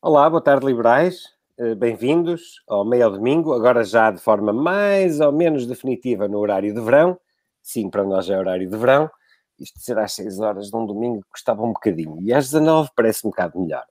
[0.00, 1.24] Olá, boa tarde, liberais.
[1.58, 6.38] Eh, bem-vindos ao meio ao domingo, agora já de forma mais ou menos definitiva no
[6.38, 7.18] horário de verão.
[7.60, 9.10] Sim, para nós é horário de verão.
[9.58, 12.22] Isto será às 6 horas de um domingo que estava um bocadinho.
[12.22, 13.84] E às 19 parece um bocado melhor.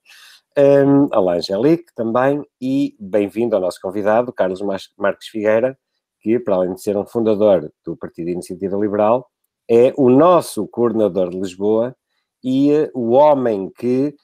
[0.58, 2.42] Um, olá, Angelique, também.
[2.62, 4.62] E bem-vindo ao nosso convidado, Carlos
[4.98, 5.78] Marques Figueira,
[6.21, 9.30] que, para além de ser um fundador do Partido Iniciativa Liberal,
[9.70, 11.94] é o nosso coordenador de Lisboa
[12.42, 14.16] e uh, o homem que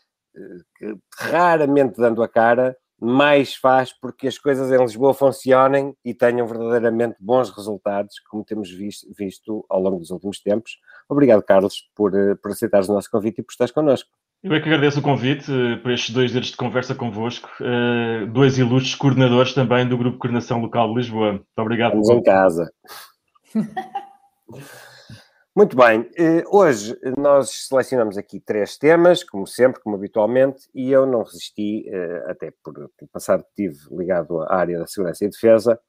[0.77, 6.47] que raramente dando a cara, mais faz porque as coisas em Lisboa funcionem e tenham
[6.47, 10.77] verdadeiramente bons resultados, como temos visto, visto ao longo dos últimos tempos.
[11.09, 14.09] Obrigado, Carlos, por, eh, por aceitares o nosso convite e por estares connosco.
[14.41, 18.27] Eu é que agradeço o convite uh, por estes dois dias de conversa convosco, uh,
[18.27, 21.31] dois ilustres coordenadores também do Grupo de Coordenação Local de Lisboa.
[21.33, 21.99] Muito obrigado.
[21.99, 22.71] Estamos em casa.
[25.55, 31.05] Muito bem, eh, hoje nós selecionamos aqui três temas, como sempre, como habitualmente, e eu
[31.05, 35.79] não resisti, eh, até por, passar tive ligado à área da segurança e defesa,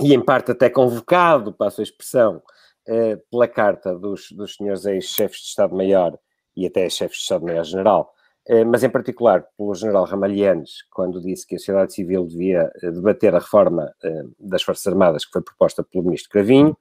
[0.00, 2.40] e em parte até convocado, para a sua expressão,
[2.86, 6.16] eh, pela carta dos, dos senhores ex-chefes de Estado-Maior
[6.56, 8.12] e até chefes de Estado-Maior-General,
[8.66, 13.38] mas em particular pelo general Ramalhianes, quando disse que a sociedade civil devia debater a
[13.38, 13.90] reforma
[14.38, 16.76] das Forças Armadas que foi proposta pelo ministro Cravinho,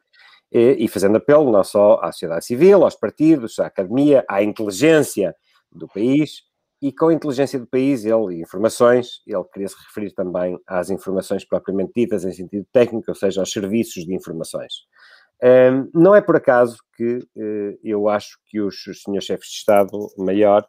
[0.54, 5.36] e fazendo apelo não só à sociedade civil, aos partidos, à academia, à inteligência
[5.72, 6.44] do país,
[6.84, 11.46] e com a inteligência do país, ele, informações, ele queria se referir também às informações
[11.46, 14.74] propriamente ditas em sentido técnico, ou seja, aos serviços de informações.
[15.42, 19.56] Um, não é por acaso que uh, eu acho que os, os senhores chefes de
[19.60, 20.64] Estado-Maior,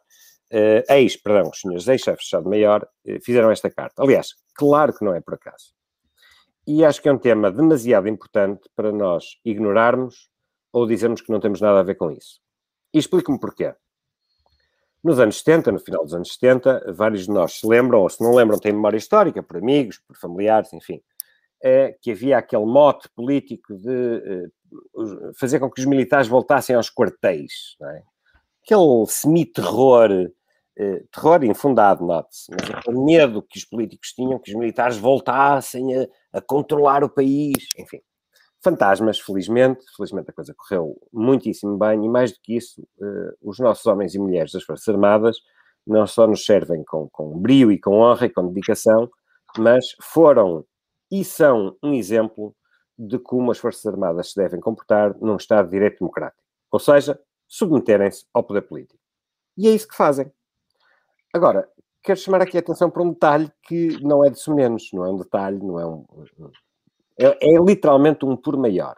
[0.53, 4.01] uh, ex, perdão, os senhores ex-chefes de Estado-Maior, uh, fizeram esta carta.
[4.01, 5.74] Aliás, claro que não é por acaso.
[6.67, 10.29] E acho que é um tema demasiado importante para nós ignorarmos
[10.73, 12.41] ou dizermos que não temos nada a ver com isso.
[12.93, 13.73] E explico-me porquê.
[15.03, 18.23] Nos anos 70, no final dos anos 70, vários de nós se lembram, ou se
[18.23, 20.99] não lembram, têm memória histórica, por amigos, por familiares, enfim,
[21.61, 24.45] é, que havia aquele mote político de é,
[25.39, 27.77] fazer com que os militares voltassem aos quartéis.
[27.81, 28.01] É?
[28.63, 30.09] Aquele semi-terror
[30.77, 35.95] eh, terror infundado, note-se, mas o medo que os políticos tinham que os militares voltassem
[35.95, 38.01] a, a, controlar o país, enfim.
[38.63, 43.59] Fantasmas, felizmente, felizmente a coisa correu muitíssimo bem e mais do que isso, eh, os
[43.59, 45.37] nossos homens e mulheres das Forças Armadas
[45.85, 49.09] não só nos servem com, com brio e com honra e com dedicação,
[49.57, 50.65] mas foram
[51.11, 52.55] e são um exemplo
[52.97, 56.41] de como as Forças Armadas se devem comportar num Estado de Direito Democrático.
[56.71, 58.99] Ou seja, submeterem-se ao poder político.
[59.57, 60.31] E é isso que fazem.
[61.33, 61.69] Agora,
[62.05, 65.09] quero chamar aqui a atenção para um detalhe que não é de menos, não é
[65.09, 66.05] um detalhe, não é um.
[67.19, 68.95] É, é literalmente um por maior.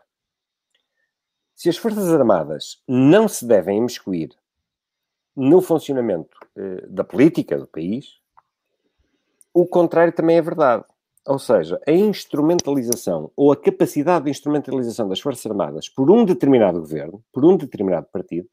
[1.56, 4.30] Se as Forças Armadas não se devem imiscuir
[5.36, 8.20] no funcionamento eh, da política do país,
[9.54, 10.84] o contrário também é verdade.
[11.26, 16.80] Ou seja, a instrumentalização ou a capacidade de instrumentalização das Forças Armadas por um determinado
[16.80, 18.48] governo, por um determinado partido,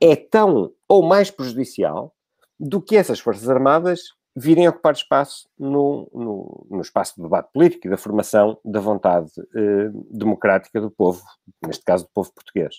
[0.00, 2.14] é tão ou mais prejudicial
[2.62, 7.86] do que essas Forças Armadas virem ocupar espaço no, no, no, espaço do debate político
[7.88, 11.22] e da formação da vontade eh, democrática do povo,
[11.66, 12.76] neste caso do povo português.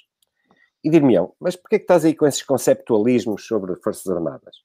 [0.81, 4.55] E dir-me-ão, mas porquê é que estás aí com esses conceptualismos sobre Forças Armadas?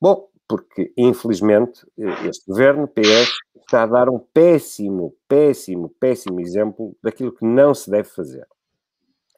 [0.00, 1.86] Bom, porque infelizmente
[2.26, 3.30] este governo, PS,
[3.60, 8.48] está a dar um péssimo, péssimo, péssimo exemplo daquilo que não se deve fazer.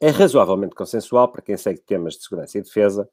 [0.00, 3.10] É razoavelmente consensual para quem segue temas de segurança e defesa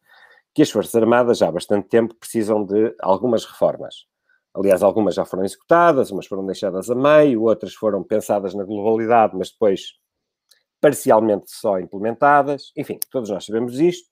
[0.57, 4.07] que as Forças Armadas já há bastante tempo precisam de algumas reformas.
[4.55, 9.37] Aliás, algumas já foram executadas, umas foram deixadas a meio, outras foram pensadas na globalidade,
[9.37, 9.81] mas depois
[10.81, 12.71] parcialmente só implementadas.
[12.75, 14.09] Enfim, todos nós sabemos isto.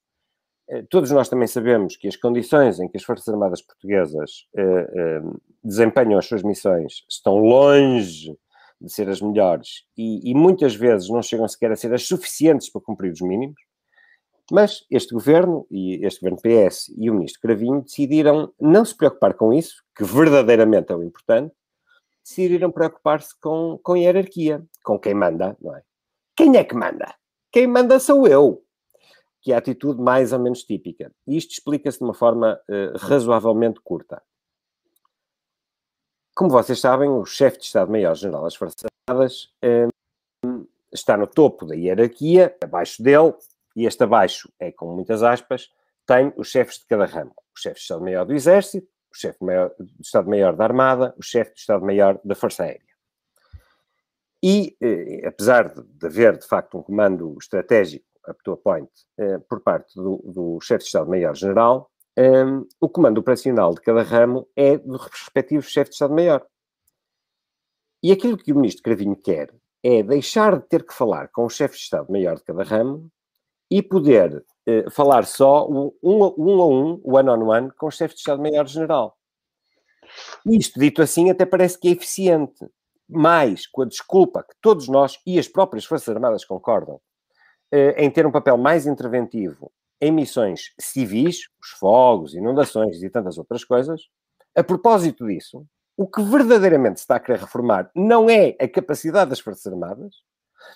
[0.69, 4.61] Eh, todos nós também sabemos que as condições em que as Forças Armadas Portuguesas eh,
[4.95, 5.22] eh,
[5.63, 8.38] desempenham as suas missões estão longe
[8.79, 12.69] de ser as melhores e, e, muitas vezes não chegam sequer a ser as suficientes
[12.69, 13.59] para cumprir os mínimos.
[14.51, 19.33] Mas este governo, e este governo PS e o ministro Cravinho, decidiram não se preocupar
[19.33, 21.53] com isso, que verdadeiramente é o importante,
[22.23, 25.83] decidiram preocupar-se com, com hierarquia, com quem manda, não é?
[26.35, 27.15] Quem é que manda?
[27.51, 28.63] Quem manda sou eu.
[29.41, 31.11] Que é a atitude mais ou menos típica.
[31.27, 34.21] E isto explica-se de uma forma uh, razoavelmente curta.
[36.35, 41.75] Como vocês sabem, o chefe de Estado-Maior-General das Forças Armadas uh, está no topo da
[41.75, 43.33] hierarquia, abaixo dele
[43.75, 45.69] e este abaixo é com muitas aspas,
[46.05, 47.33] tem os chefes de cada ramo.
[47.55, 49.39] O chefe de Estado-Maior do Exército, o chefe
[49.79, 52.81] de Estado-Maior da Armada, o chefe de Estado-Maior da Força Aérea.
[54.43, 58.89] E, eh, apesar de, de, haver, de facto, um comando estratégico, up to a point,
[59.17, 64.47] eh, por parte do, do chefe de Estado-Maior-General, um, o comando operacional de cada ramo
[64.55, 66.45] é do respectivo chefe de Estado-Maior.
[68.01, 71.49] E aquilo que o ministro Cravinho quer é deixar de ter que falar com o
[71.49, 73.11] chefe de Estado-Maior de cada ramo
[73.70, 78.16] e poder uh, falar só um, um, a um, one on one, com o chefe
[78.16, 79.17] de Estado-Maior-General.
[80.46, 82.66] Isto, dito assim, até parece que é eficiente,
[83.09, 88.09] mas com a desculpa que todos nós e as próprias Forças Armadas concordam, uh, em
[88.09, 94.02] ter um papel mais interventivo em missões civis, os fogos, inundações e tantas outras coisas.
[94.56, 95.66] A propósito disso,
[95.97, 100.16] o que verdadeiramente se está a querer reformar não é a capacidade das Forças Armadas,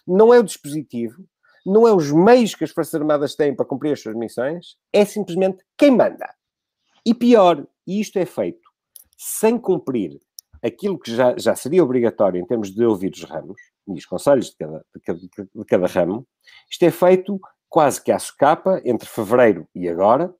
[0.07, 1.25] não é o dispositivo,
[1.65, 5.05] não é os meios que as Forças Armadas têm para cumprir as suas missões, é
[5.05, 6.33] simplesmente quem manda.
[7.05, 8.69] E pior, e isto é feito
[9.17, 10.19] sem cumprir
[10.63, 14.49] aquilo que já, já seria obrigatório em termos de ouvir os ramos, e os conselhos
[14.49, 15.19] de cada, de cada,
[15.55, 16.27] de cada ramo,
[16.69, 17.39] isto é feito
[17.69, 20.33] quase que à socapa, entre fevereiro e agora,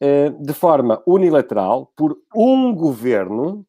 [0.00, 3.66] eh, de forma unilateral, por um governo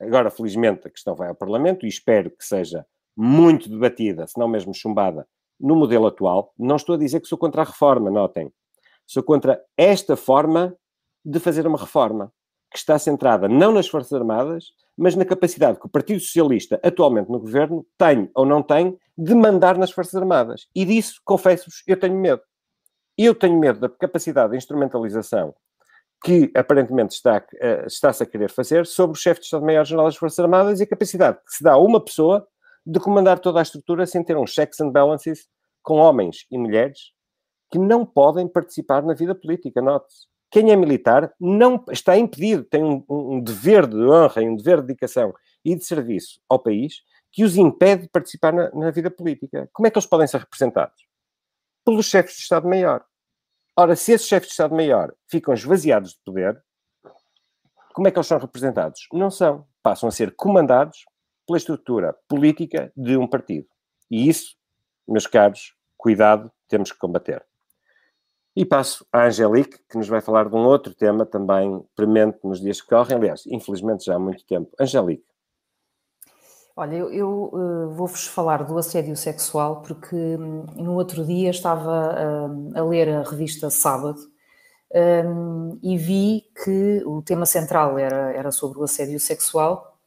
[0.00, 2.86] Agora, felizmente, a questão vai ao Parlamento e espero que seja
[3.16, 5.26] muito debatida, se não mesmo chumbada,
[5.60, 6.52] no modelo atual.
[6.58, 8.52] Não estou a dizer que sou contra a reforma, notem.
[9.06, 10.76] Sou contra esta forma
[11.24, 12.32] de fazer uma reforma,
[12.70, 14.66] que está centrada não nas Forças Armadas,
[14.96, 19.34] mas na capacidade que o Partido Socialista, atualmente no governo, tem ou não tem de
[19.34, 20.68] mandar nas Forças Armadas.
[20.74, 22.42] E disso, confesso-vos, eu tenho medo.
[23.16, 25.54] Eu tenho medo da capacidade de instrumentalização
[26.22, 30.38] que aparentemente está, uh, está-se a querer fazer sobre o chefe de Estado-Maior-General das Forças
[30.38, 32.46] Armadas e a capacidade que se dá a uma pessoa
[32.88, 35.46] de comandar toda a estrutura sem ter um checks and balances
[35.82, 37.12] com homens e mulheres
[37.70, 40.26] que não podem participar na vida política, note-se.
[40.50, 44.80] Quem é militar não está impedido, tem um, um, dever de honra e um dever
[44.80, 49.10] de dedicação e de serviço ao país que os impede de participar na, na vida
[49.10, 49.68] política.
[49.74, 51.06] Como é que eles podem ser representados?
[51.84, 53.04] Pelos chefes de Estado-Maior.
[53.76, 56.58] Ora, se esses chefes de Estado-Maior ficam esvaziados de poder,
[57.92, 59.06] como é que eles são representados?
[59.12, 59.66] Não são.
[59.82, 61.04] Passam a ser comandados
[61.48, 63.66] pela estrutura política de um partido.
[64.10, 64.54] E isso,
[65.08, 67.42] meus caros, cuidado, temos que combater.
[68.54, 72.60] E passo à Angelique, que nos vai falar de um outro tema também premente nos
[72.60, 74.70] dias que correm, aliás, infelizmente já há muito tempo.
[74.78, 75.24] Angelique.
[76.76, 82.14] Olha, eu, eu uh, vou-vos falar do assédio sexual porque um, no outro dia estava
[82.14, 84.20] uh, a ler a revista Sábado
[85.24, 89.97] um, e vi que o tema central era, era sobre o assédio sexual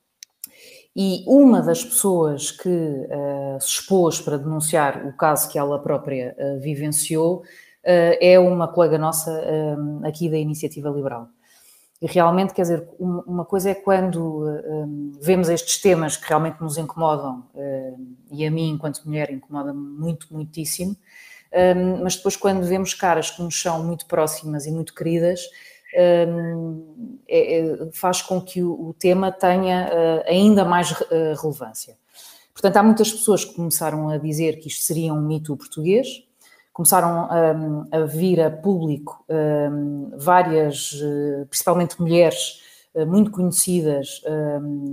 [0.95, 6.35] e uma das pessoas que uh, se expôs para denunciar o caso que ela própria
[6.61, 7.43] vivenciou
[7.83, 9.31] é uma colega nossa
[10.03, 11.27] aqui da Iniciativa Liberal.
[11.99, 14.45] E realmente, quer dizer, uma coisa é quando
[15.19, 17.43] vemos estes temas que realmente nos incomodam,
[18.31, 20.95] e a mim, enquanto mulher, incomoda muito, muitíssimo,
[22.03, 25.41] mas depois, quando vemos caras que nos são muito próximas e muito queridas,
[27.93, 31.05] faz com que o, tema tenha uh, ainda mais uh,
[31.41, 31.97] relevância.
[32.53, 36.07] Portanto, há muitas pessoas que começaram a dizer que isto seria um mito português,
[36.73, 42.61] começaram a, a vir a público um, várias, eh, principalmente mulheres
[42.93, 44.21] eh, muito conhecidas,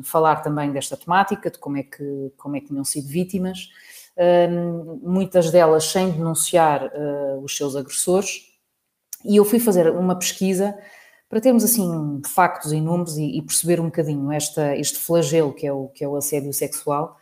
[0.03, 3.69] falar também desta temática, de como é que, como é que tinham sido vítimas,
[5.03, 6.91] muitas delas sem denunciar
[7.43, 8.49] os seus agressores,
[9.25, 10.77] e eu fui fazer uma pesquisa
[11.29, 15.67] para termos assim factos e números e, e perceber um bocadinho esta, este flagelo que
[15.67, 17.19] é o, que é o assédio sexual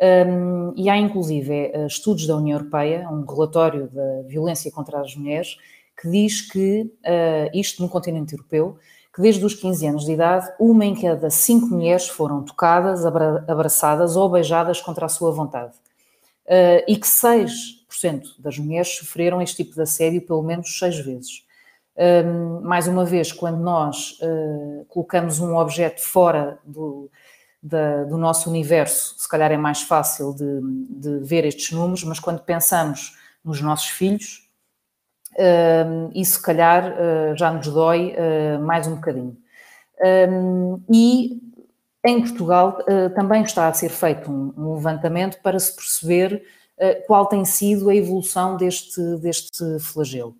[0.00, 5.16] um, e há inclusive eh, estudos da União Europeia, um relatório da violência contra as
[5.16, 5.56] mulheres,
[6.00, 8.78] que diz que, uh, isto no continente europeu,
[9.12, 14.14] que desde os 15 anos de idade, uma em cada cinco mulheres foram tocadas, abraçadas
[14.14, 15.72] ou beijadas contra a sua vontade.
[16.46, 21.44] Uh, e que 6% das mulheres sofreram este tipo de assédio pelo menos seis vezes.
[21.98, 27.10] Um, mais uma vez, quando nós uh, colocamos um objeto fora do,
[27.60, 32.20] da, do nosso universo, se calhar é mais fácil de, de, ver estes números, mas
[32.20, 34.48] quando pensamos nos nossos filhos,
[35.32, 39.36] uh, isso se calhar uh, já nos dói uh, mais um bocadinho.
[40.30, 41.42] Um, e
[42.04, 42.78] em Portugal
[43.16, 46.44] também está a ser feito um, um levantamento para se perceber
[47.08, 50.36] qual tem sido a evolução deste, deste flagelo.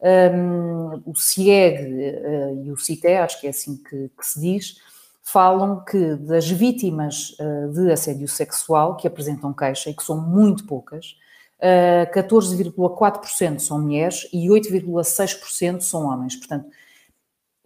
[0.00, 4.76] Um, o CIEG uh, e o CITE, acho que é assim que, que se diz,
[5.22, 10.64] falam que das vítimas uh, de assédio sexual que apresentam queixa, e que são muito
[10.66, 11.16] poucas,
[11.60, 16.36] uh, eh, 14,4% são mulheres e 8,6% são homens.
[16.36, 16.68] Portanto,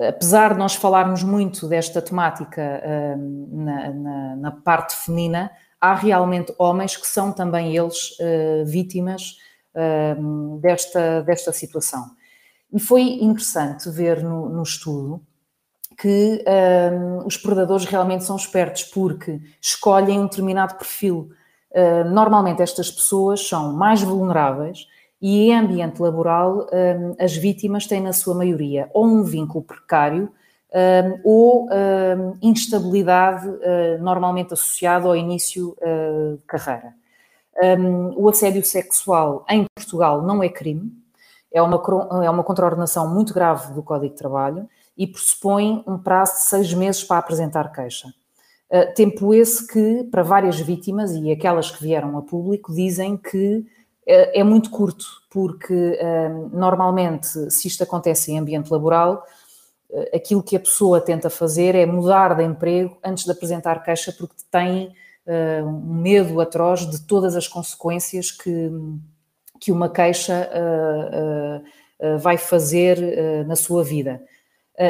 [0.00, 2.82] apesar de nós falarmos muito desta temática
[3.52, 8.16] na, na, na, parte feminina, há realmente homens que são também eles
[8.66, 9.36] vítimas
[10.60, 12.10] desta, desta situação.
[12.72, 15.20] E foi interessante ver no, no estudo
[15.98, 16.42] que
[16.92, 21.30] um, os predadores realmente são espertos porque escolhem um determinado perfil.
[21.70, 24.86] Uh, normalmente estas pessoas são mais vulneráveis
[25.20, 30.30] e em ambiente laboral um, as vítimas têm na sua maioria ou um vínculo precário
[30.74, 31.68] um, ou
[32.42, 36.94] instabilidade uh, normalmente associada ao início uh, de carreira.
[38.16, 40.90] o assédio sexual em Portugal não é crime,
[41.52, 41.82] é uma,
[42.24, 46.74] é uma contraordenação muito grave do Código de Trabalho e pressupõe um prazo de seis
[46.74, 48.08] meses para apresentar queixa.
[48.70, 53.58] Uh, tempo esse que, para várias vítimas e aquelas que vieram a público, dizem que
[53.58, 53.64] uh,
[54.06, 59.24] é muito curto, porque uh, normalmente, se isto acontece em ambiente laboral,
[60.14, 64.36] aquilo que a pessoa tenta fazer é mudar de emprego antes de apresentar queixa, porque
[64.50, 64.90] tem
[65.66, 68.70] um medo atroz de todas as consequências que,
[69.62, 70.50] que uma queixa
[72.20, 74.20] vai fazer na sua vida.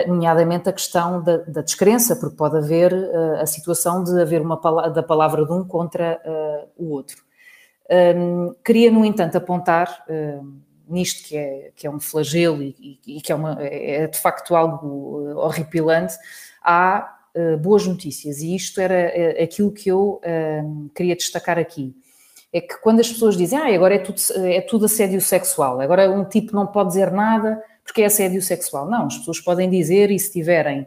[0.07, 4.57] Nomeadamente a questão da, da, descrença, porque pode haver uh, a situação de haver uma
[4.89, 7.23] da palavra de um contra uh, o outro.
[8.17, 13.21] Um, queria, no entanto, apontar uh, nisto que é, que é um flagelo e, e,
[13.21, 16.15] que é, uma, é, de facto algo horripilante,
[16.63, 17.19] há
[17.61, 20.21] boas notícias e isto era aquilo que eu
[20.95, 21.97] queria destacar aqui.
[22.53, 26.11] É que quando as pessoas dizem, ah, agora é tudo, é tudo assédio sexual, agora
[26.11, 28.89] um tipo não pode dizer nada porque é assédio sexual.
[28.89, 30.87] Não, as pessoas podem dizer e se tiverem uh,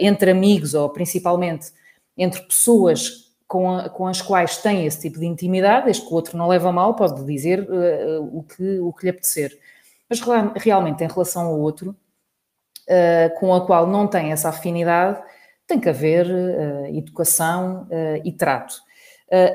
[0.00, 1.72] entre amigos ou principalmente
[2.16, 6.16] entre pessoas com, a, com, as quais têm esse tipo de intimidade, este que o
[6.16, 9.56] outro não leva mal, pode dizer uh, o, que, o que lhe apetecer.
[10.08, 10.20] Mas
[10.56, 11.96] realmente, em relação ao outro,
[12.88, 15.22] uh, com a qual não tem essa afinidade,
[15.66, 16.26] tem que haver
[16.92, 17.88] educação
[18.22, 18.74] e trato.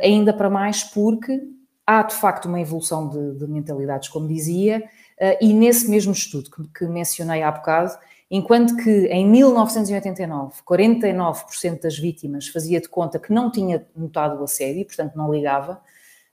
[0.02, 1.42] Ainda para mais porque
[1.86, 4.84] há de facto uma evolução de, de mentalidades, como dizia,
[5.20, 7.92] Uh, e nesse mesmo estudo que, que, mencionei há bocado,
[8.32, 14.46] enquanto que em 1989 49% das vítimas fazia de conta que não tinha notado o
[14.46, 15.82] assédio, portanto não ligava,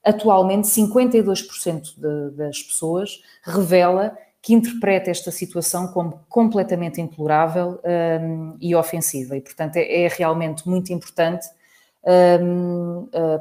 [0.05, 7.81] atualmente 52% de, das pessoas revela que interpreta esta situação como completamente intolerável
[8.23, 9.37] um, e ofensiva.
[9.37, 11.49] E, portanto, é, é realmente muito importante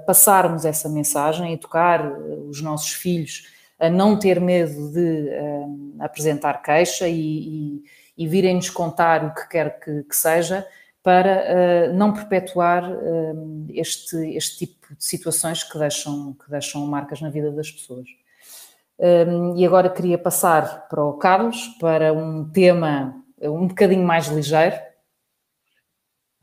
[0.05, 3.43] passarmos essa mensagem e tocar uh, os nossos filhos
[3.79, 7.83] a não ter medo de uh, apresentar queixa e, e,
[8.17, 10.65] e virem-nos contar o que quer que, que seja
[11.03, 17.21] para uh, não perpetuar uh, este, este tipo de situações que deixam, que deixam marcas
[17.21, 18.07] na vida das pessoas.
[18.97, 24.77] Um, e agora queria passar para o Carlos para um tema um bocadinho mais ligeiro.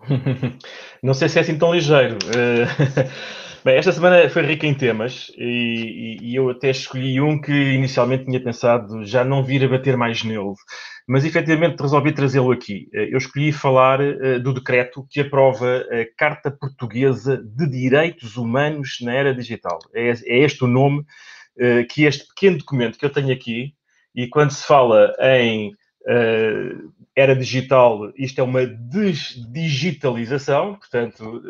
[1.02, 2.16] Não sei se é assim tão ligeiro.
[3.64, 8.24] Bem, esta semana foi rica em temas e, e, eu até escolhi um que inicialmente
[8.24, 10.54] tinha pensado já não vir a bater mais nele,
[11.08, 12.88] mas efetivamente resolvi trazê-lo aqui.
[12.92, 19.12] Eu escolhi falar uh, do decreto que aprova a Carta Portuguesa de Direitos Humanos na
[19.12, 19.78] Era Digital.
[19.94, 21.04] É, é este o nome
[21.90, 23.74] que este pequeno documento que eu tenho aqui,
[24.14, 25.72] e quando se fala em
[27.14, 31.42] era digital, isto é uma desdigitalização, portanto,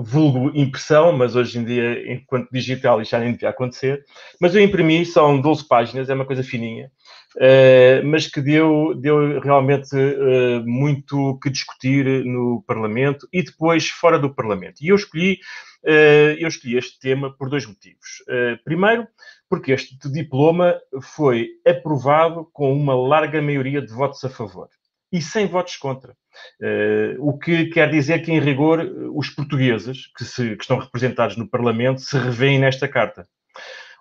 [0.00, 4.04] vulgo impressão, mas hoje em dia, enquanto digital, isto já nem devia acontecer.
[4.40, 6.90] Mas eu imprimi, são 12 páginas, é uma coisa fininha,
[7.36, 9.96] uh, mas que deu, deu realmente
[10.64, 14.80] muito que discutir no Parlamento e depois fora do Parlamento.
[14.80, 15.40] E eu escolhi,
[16.38, 18.22] eu escolhi este tema por dois motivos.
[18.64, 19.06] primeiro,
[19.48, 24.68] porque este diploma foi aprovado com uma larga maioria de votos a favor
[25.12, 26.12] e sem votos contra.
[26.60, 28.80] Uh, o que quer dizer que, em rigor,
[29.14, 33.26] os portugueses que, se, que estão representados no Parlamento se revêem nesta carta.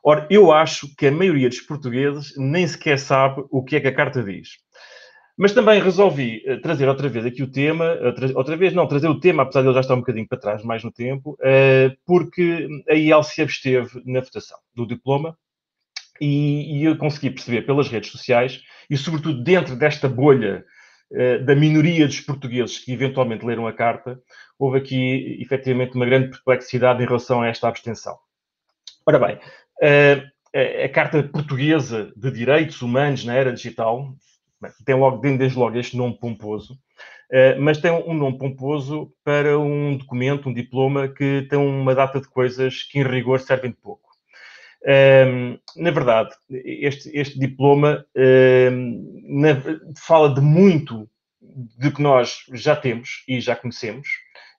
[0.03, 3.87] Ora, eu acho que a maioria dos portugueses nem sequer sabe o que é que
[3.87, 4.49] a carta diz.
[5.37, 9.07] Mas também resolvi uh, trazer outra vez aqui o tema, uh, outra vez não, trazer
[9.07, 11.37] o tema, apesar de ele já estar um bocadinho para trás, mais no tempo,
[12.05, 15.37] porque a IEL se absteve na votação do diploma
[16.19, 20.65] e, e eu consegui perceber pelas redes sociais e, sobretudo, dentro desta bolha
[21.13, 24.19] eh, da minoria dos portugueses que eventualmente leram a carta,
[24.59, 28.17] houve aqui efetivamente uma grande perplexidade em relação a esta abstenção.
[29.05, 29.39] Ora bem,
[29.81, 30.29] eh,
[30.83, 34.13] a Carta Portuguesa de Direitos Humanos na Era Digital
[34.85, 36.77] tem logo, desde logo este nome pomposo,
[37.31, 42.19] eh, mas tem um nome pomposo para um documento, um diploma que tem uma data
[42.21, 44.07] de coisas que, em rigor, servem de pouco.
[44.85, 49.61] Um, na verdade, este, este diploma na,
[49.97, 51.09] fala de muito
[51.41, 54.07] de que nós já temos e já conhecemos,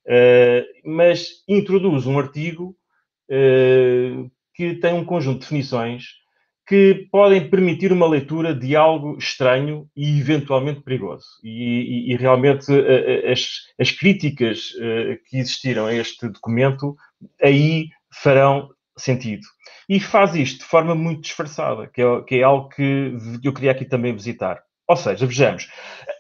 [0.06, 2.76] uh, mas introduz um artigo
[3.30, 6.18] uh, que tem um conjunto de definições
[6.68, 11.24] que podem permitir uma leitura de algo estranho e eventualmente perigoso.
[11.42, 12.66] E, e, e realmente
[13.30, 13.48] as,
[13.80, 14.72] as críticas
[15.28, 16.94] que existiram a este documento
[17.42, 17.86] aí
[18.22, 19.46] farão sentido.
[19.88, 23.70] E faz isto de forma muito disfarçada, que é, que é algo que eu queria
[23.70, 24.62] aqui também visitar.
[24.86, 25.68] Ou seja, vejamos,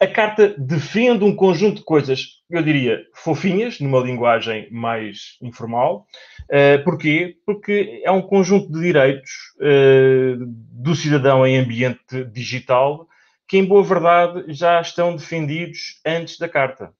[0.00, 6.06] a carta defende um conjunto de coisas, eu diria, fofinhas, numa linguagem mais informal.
[6.44, 7.36] Uh, porquê?
[7.44, 13.08] Porque é um conjunto de direitos uh, do cidadão em ambiente digital
[13.48, 16.92] que, em boa verdade, já estão defendidos antes da carta.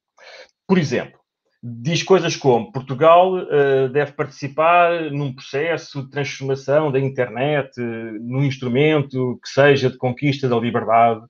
[0.67, 1.21] Por exemplo,
[1.63, 8.45] diz coisas como Portugal uh, deve participar num processo de transformação da internet, uh, num
[8.45, 11.21] instrumento que seja de conquista da liberdade.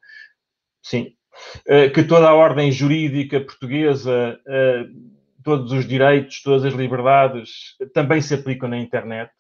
[0.83, 1.18] Sim.
[1.67, 4.39] Uh, que toda a ordem jurídica portuguesa,
[5.45, 9.31] todos os direitos, todas as liberdades também se aplicam na internet.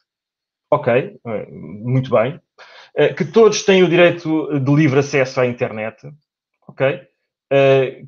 [0.70, 1.18] Ok,
[1.50, 2.40] muito bem.
[3.16, 5.96] que todos têm o direito de livre acesso à internet.
[6.66, 7.02] Ok.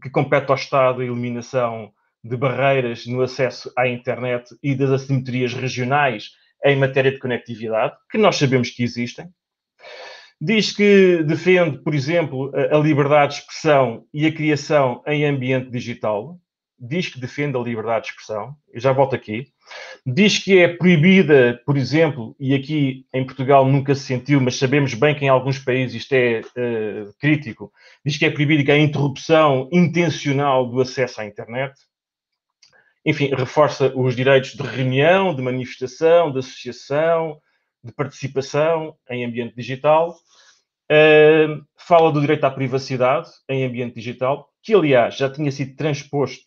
[0.02, 1.92] que compete ao Estado a eliminação
[2.22, 6.30] de barreiras no acesso à internet e das assimetrias regionais
[6.64, 9.28] em matéria de conectividade, que nós sabemos que existem.
[10.40, 16.38] Diz que defende, por exemplo, a liberdade de expressão e a criação em ambiente digital.
[16.78, 18.56] Diz que defende a liberdade de expressão.
[18.72, 19.48] Eu já volto aqui.
[20.06, 24.94] Diz que é proibida, por exemplo, e aqui em Portugal nunca se sentiu, mas sabemos
[24.94, 27.70] bem que em alguns países isto é uh, crítico.
[28.04, 31.74] Diz que é proibida a interrupção intencional do acesso à internet
[33.04, 37.40] enfim, reforça os direitos de reunião, de manifestação, de associação,
[37.82, 40.16] de participação em ambiente digital.
[40.90, 46.44] Uh, fala do direito à privacidade em ambiente digital, que aliás já tinha sido transposto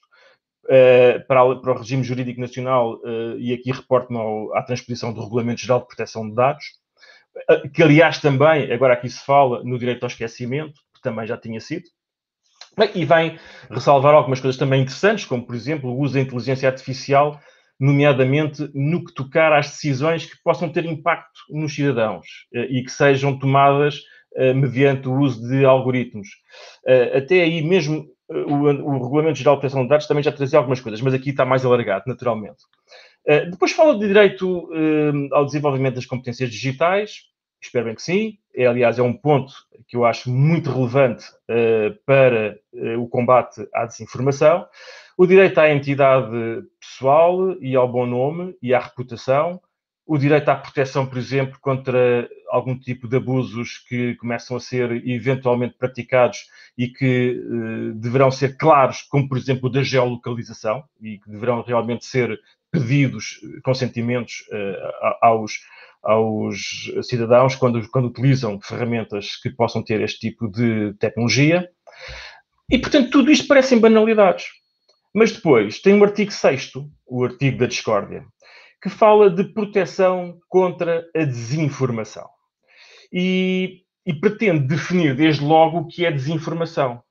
[0.65, 4.19] uh, para, para, o regime jurídico nacional, uh, e aqui reporto-me
[4.53, 6.65] à transposição do Regulamento Geral de Proteção de Dados,
[7.73, 11.59] que aliás também, agora aqui se fala no direito ao esquecimento, que também já tinha
[11.59, 11.85] sido.
[12.93, 17.39] E vem ressalvar algumas coisas também interessantes, como, por exemplo, o uso da inteligência artificial,
[17.83, 22.89] nomeadamente no que tocar às decisões que possam ter impacto nos cidadãos eh, e que
[22.89, 23.99] sejam tomadas
[24.37, 26.29] eh, mediante o uso de algoritmos.
[26.87, 30.57] Eh, até aí mesmo o, o Regulamento Geral de Proteção de Dados também já trazia
[30.57, 32.63] algumas coisas, mas aqui está mais alargado, naturalmente.
[33.51, 34.69] Depois fala de direito
[35.31, 37.19] ao desenvolvimento das competências digitais,
[37.67, 38.37] espero bem que sim.
[38.55, 39.53] É, aliás, é um ponto
[39.87, 44.67] que eu acho muito relevante uh, para uh, o combate à desinformação.
[45.17, 49.61] O direito à entidade pessoal e ao bom nome e à reputação.
[50.05, 54.91] O direito à proteção, por exemplo, contra algum tipo de abusos que começam a ser
[55.07, 56.45] eventualmente praticados
[56.77, 61.61] e que uh, deverão ser claros, como, por exemplo, o da geolocalização, e que deverão
[61.61, 62.39] realmente ser
[62.71, 64.45] pedidos consentimentos
[65.21, 65.59] aos
[66.03, 71.67] aos cidadãos quando, quando utilizam ferramentas que possam ter este tipo de tecnologia.
[72.69, 74.45] E, portanto, tudo isto parecem banalidades.
[75.13, 76.71] Mas depois tem o artigo 6,
[77.07, 78.25] o artigo da discórdia,
[78.81, 82.27] que fala de proteção contra a desinformação.
[83.11, 87.01] E, e pretende definir desde logo o que é desinformação.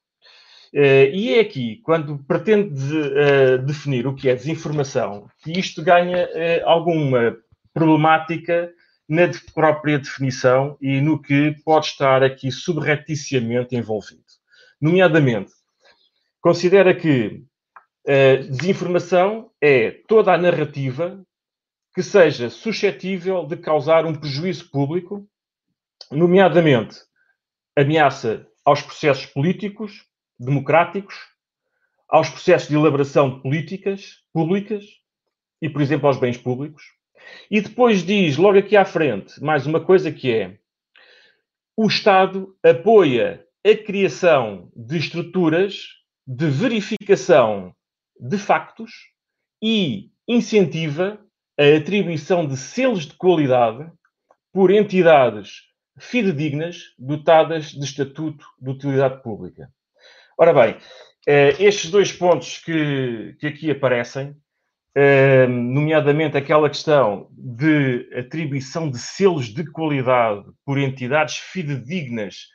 [0.74, 6.26] Uh, e é aqui, quando pretende uh, definir o que é desinformação, que isto ganha
[6.26, 7.36] uh, alguma
[7.74, 8.72] problemática
[9.12, 14.24] na própria definição e no que pode estar aqui subrepticiamente envolvido.
[14.80, 15.52] Nomeadamente,
[16.40, 17.44] considera que
[18.08, 21.22] a desinformação é toda a narrativa
[21.94, 25.28] que seja suscetível de causar um prejuízo público,
[26.10, 26.96] nomeadamente
[27.76, 30.06] ameaça aos processos políticos,
[30.40, 31.14] democráticos,
[32.08, 34.86] aos processos de elaboração de políticas públicas
[35.60, 36.82] e, por exemplo, aos bens públicos,
[37.50, 40.58] e depois diz, logo aqui à frente, mais uma coisa que é:
[41.76, 45.88] o Estado apoia a criação de estruturas
[46.26, 47.74] de verificação
[48.18, 48.90] de factos
[49.62, 51.18] e incentiva
[51.58, 53.90] a atribuição de selos de qualidade
[54.52, 55.62] por entidades
[55.98, 59.70] fidedignas dotadas de estatuto de utilidade pública.
[60.38, 60.76] Ora bem,
[61.26, 64.36] eh, estes dois pontos que, que aqui aparecem
[65.48, 72.48] nomeadamente aquela questão de atribuição de selos de qualidade por entidades fidedignas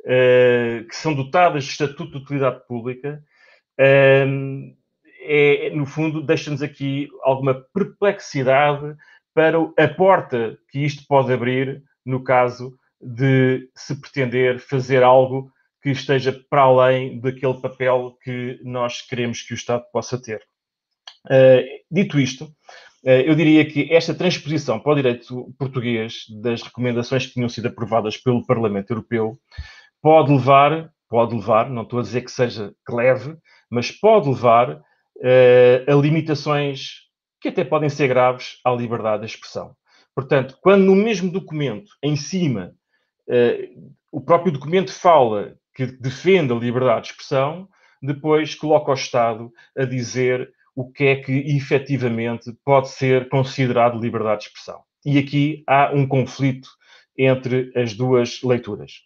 [0.00, 3.22] uh, que são dotadas de estatuto de utilidade pública,
[5.30, 8.96] é, no fundo, deixa-nos aqui alguma perplexidade
[9.34, 15.90] para a porta que isto pode abrir no caso de se pretender fazer algo que
[15.90, 20.42] esteja para além daquele papel que nós queremos que o Estado possa ter.
[21.26, 22.50] Uh, dito isto,
[23.04, 28.16] eu diria que esta transposição para o direito português das recomendações que tinham sido aprovadas
[28.16, 29.38] pelo Parlamento Europeu
[30.02, 33.36] pode levar, pode levar, não estou a dizer que seja que leve,
[33.70, 37.08] mas pode levar uh, a limitações
[37.40, 39.74] que até podem ser graves à liberdade de expressão.
[40.14, 42.74] Portanto, quando no mesmo documento, em cima,
[43.28, 47.68] uh, o próprio documento fala que defende a liberdade de expressão,
[48.02, 54.42] depois coloca o Estado a dizer o que é que efetivamente pode ser considerado liberdade
[54.42, 54.80] de expressão.
[55.04, 56.68] E aqui há um conflito
[57.18, 59.00] entre as duas leituras.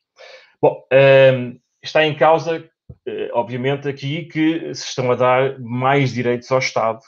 [0.61, 2.69] Bom, um, está em causa,
[3.07, 7.01] eh, obviamente, aqui que se estão a dar mais direitos ao Estado,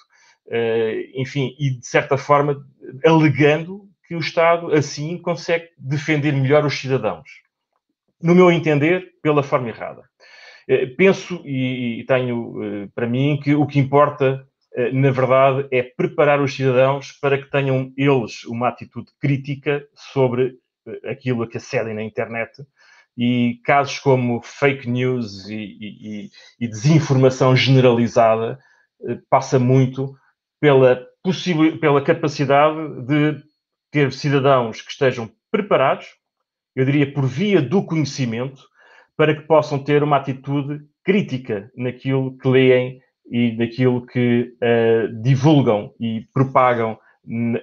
[0.47, 2.57] uh, enfim, e de certa forma
[3.05, 7.29] alegando que o Estado assim consegue defender melhor os cidadãos.
[8.19, 10.01] No meu entender, pela forma errada.
[10.67, 14.49] Uh, penso e, tenho para mim que o que importa
[14.93, 20.59] na verdade, é preparar os cidadãos para que tenham eles uma atitude crítica sobre
[21.05, 22.65] aquilo a que acedem na internet.
[23.17, 28.59] E casos como fake news e, e, e desinformação generalizada
[29.07, 30.17] eh, passa muito
[30.61, 31.07] pela,
[31.81, 33.41] pela capacidade de
[33.93, 36.07] ter cidadãos que estejam preparados,
[36.75, 38.67] eu diria por via do conhecimento,
[39.17, 45.95] para que possam ter uma atitude crítica naquilo que leem e naquilo que uh, divulgam
[45.99, 46.99] e propagam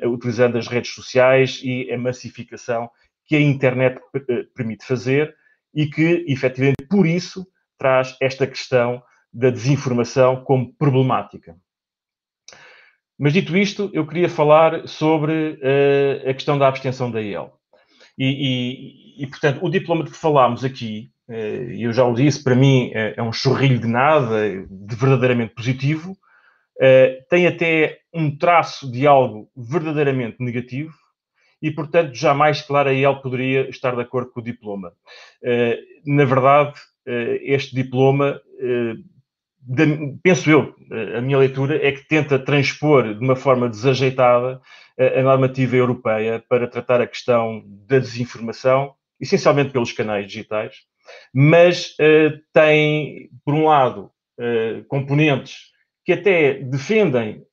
[0.06, 2.90] utilizando as redes sociais e a massificação
[3.26, 5.36] que a internet eh, permite fazer
[5.74, 7.48] e que, efetivamente, por isso
[7.78, 11.56] traz esta questão da desinformação como problemática.
[13.18, 17.54] Mas dito isto, eu queria falar sobre uh, a questão da abstenção da IEL.
[18.18, 18.26] E,
[19.20, 22.56] e, e, portanto, o diploma de que falámos aqui, uh, eu já o disse, para
[22.56, 28.92] mim é, é um chorrilho de nada, de verdadeiramente positivo, uh, tem até um traço
[28.92, 30.94] de algo verdadeiramente negativo,
[31.62, 34.94] e, portanto, jamais, claro, a ele poderia estar de acordo com o diploma.
[35.44, 36.74] Eh, na verdade,
[37.06, 38.96] eh, este diploma, eh,
[40.24, 40.76] penso eu,
[41.16, 44.60] a minha leitura é que tenta transpor de uma forma desajeitada
[44.98, 50.76] a normativa europeia para tratar a questão da desinformação, essencialmente pelos canais digitais,
[51.34, 51.96] mas
[52.54, 54.12] tem, por um lado,
[54.88, 55.72] componentes
[56.04, 57.46] que até defendem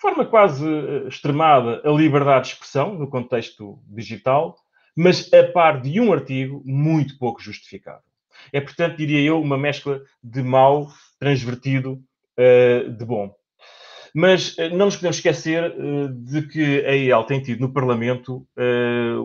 [0.00, 4.56] forma quase eh, extremada a liberdade de expressão no contexto digital,
[4.96, 8.02] mas a par de um artigo muito pouco justificado.
[8.52, 12.02] É, portanto, diria eu, uma mescla de mau transvertido
[12.38, 13.34] uh, de bom.
[14.14, 18.46] Mas uh, não nos podemos esquecer uh, de que a EL tem tido no Parlamento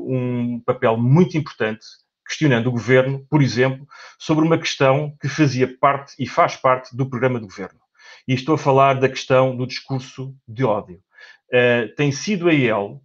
[0.04, 1.86] um papel muito importante,
[2.26, 3.88] questionando o governo, por exemplo,
[4.20, 7.80] sobre uma questão que fazia parte e faz parte do programa do governo
[8.28, 11.02] e estou a falar da questão do discurso de ódio.
[11.48, 13.00] Uh, tem sido a ele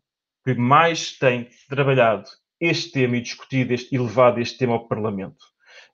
[0.44, 2.24] que mais tem trabalhado
[2.59, 5.44] este tema e discutido este, e levado este tema ao Parlamento.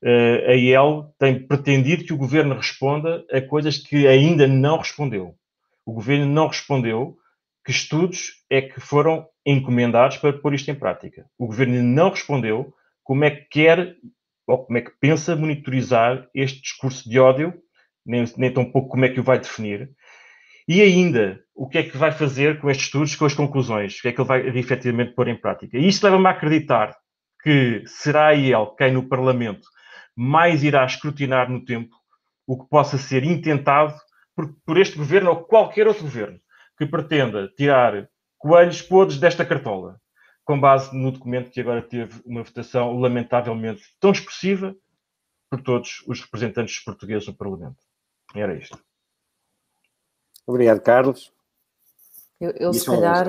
[0.03, 5.35] Uh, a ele tem pretendido que o governo responda a coisas que ainda não respondeu.
[5.85, 7.17] O governo não respondeu
[7.65, 11.27] que estudos é que foram encomendados para pôr isto em prática.
[11.37, 12.73] O governo não respondeu
[13.07, 13.97] como é que quer
[14.47, 17.55] ou como é que pensa monitorizar este discurso de ódio
[18.05, 19.91] nem, nem tão pouco como é que o vai definir.
[20.69, 23.99] E ainda, o que é que vai fazer com estes estudos, com as conclusões?
[23.99, 25.79] O que é que ele vai efetivamente pôr em prática?
[25.79, 26.97] E isso leva-me a acreditar
[27.43, 29.69] que será ele quem no Parlamento
[30.17, 31.95] mais irá escrutinar no tempo
[32.45, 33.95] o que possa ser intentado
[34.35, 36.41] por, por este governo ou qualquer outro governo
[36.77, 40.01] que pretenda tirar coelhos podres desta cartola,
[40.47, 44.75] com base no documento que agora teve uma votação lamentavelmente tão expressiva
[45.51, 47.77] por todos os representantes portugueses no Parlamento.
[48.33, 48.79] Era isto.
[50.47, 51.33] Obrigado, Carlos.
[52.41, 53.27] Eu, eu se calhar,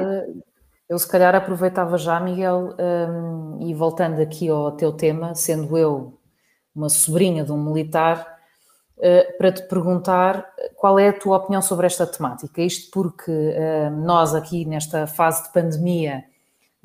[0.88, 6.19] eu se calhar aproveitava já, Miguel, um, e voltando aqui ao teu tema, sendo eu
[6.75, 8.38] uma sobrinha de um militar,
[8.97, 12.62] uh, para te perguntar qual é a tua opinião sobre esta temática.
[12.62, 16.23] Isto porque uh, nós aqui nesta fase de pandemia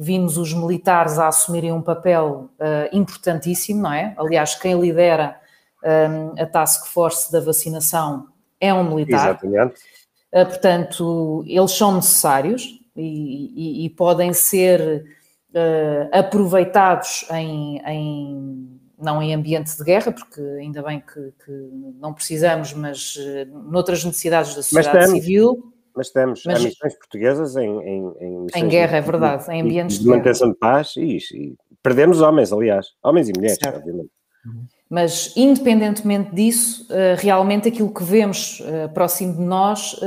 [0.03, 4.15] vimos os militares a assumirem um papel uh, importantíssimo, não é?
[4.19, 5.41] Aliás, quem lidera
[6.39, 8.29] a task force da vacinação
[8.61, 9.31] é um militar.
[9.31, 9.81] Exatamente.
[10.33, 15.05] Uh, portanto, eles são necessários e, e, e podem ser
[15.51, 22.15] uh, aproveitados em, em, não em ambiente de guerra, porque ainda bem que, que não
[22.15, 23.17] precisamos, mas
[23.53, 25.72] noutras necessidades da sociedade civil.
[25.95, 29.99] Mas temos mas, missões portuguesas em, em, em, em guerra, de, é verdade, em ambientes
[29.99, 33.79] de, de manutenção de paz e, e, perdemos homens, aliás, homens e mulheres, certo.
[33.79, 34.11] obviamente.
[34.89, 39.99] Mas, independentemente disso, uh, realmente aquilo que vemos uh, próximo de nós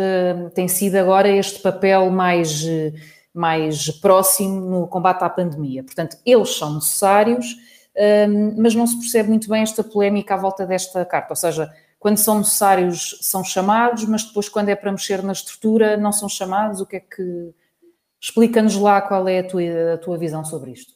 [0.54, 2.63] tem sido agora este papel mais,
[3.34, 5.84] mais próximo no combate à pandemia.
[5.84, 7.56] Portanto, eles são necessários,
[8.58, 11.32] mas não se percebe muito bem esta polémica à volta desta carta.
[11.32, 11.71] Ou seja,
[12.06, 16.30] quando são necessários, são chamados, mas depois, quando é para mexer na estrutura, não são
[16.30, 16.80] chamados.
[16.80, 17.52] O que é que.
[18.22, 20.94] Explica-nos lá qual é a tua, a tua visão sobre isto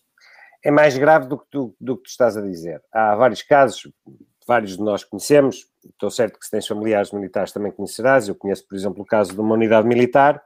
[0.63, 2.80] é mais grave do que, tu, do que estás a dizer.
[2.91, 3.91] Há vários casos,
[4.48, 8.67] vários de nós conhecemos, estou certo que se tens familiares militares também conhecerás, eu conheço,
[8.67, 10.39] por exemplo, o caso de uma unidade militar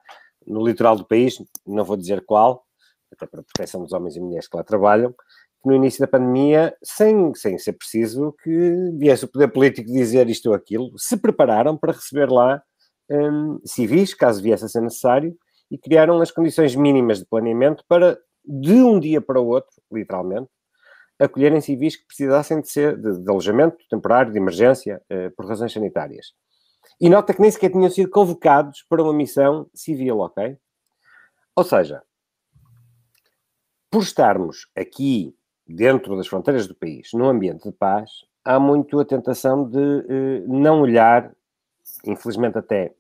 [0.48, 2.66] no litoral do país, não vou dizer qual,
[3.12, 5.14] até para proteção dos homens e mulheres que lá trabalham,
[5.66, 10.50] no início da pandemia, sem, sem ser preciso que viesse o poder político dizer isto
[10.50, 12.62] ou aquilo, se prepararam para receber lá
[13.10, 15.36] hum, civis, caso viesse a ser necessário,
[15.72, 20.50] e criaram as condições mínimas de planeamento para de um dia para o outro, literalmente,
[21.18, 25.72] acolherem civis que precisassem de ser de, de alojamento temporário, de emergência, eh, por razões
[25.72, 26.34] sanitárias.
[27.00, 30.58] E nota que nem sequer tinham sido convocados para uma missão civil, ok?
[31.56, 32.04] Ou seja,
[33.90, 35.36] por estarmos aqui
[35.74, 38.10] dentro das fronteiras do país, num ambiente de paz,
[38.46, 41.32] há muito a tentação de eh, não olhar,
[42.06, 42.94] infelizmente até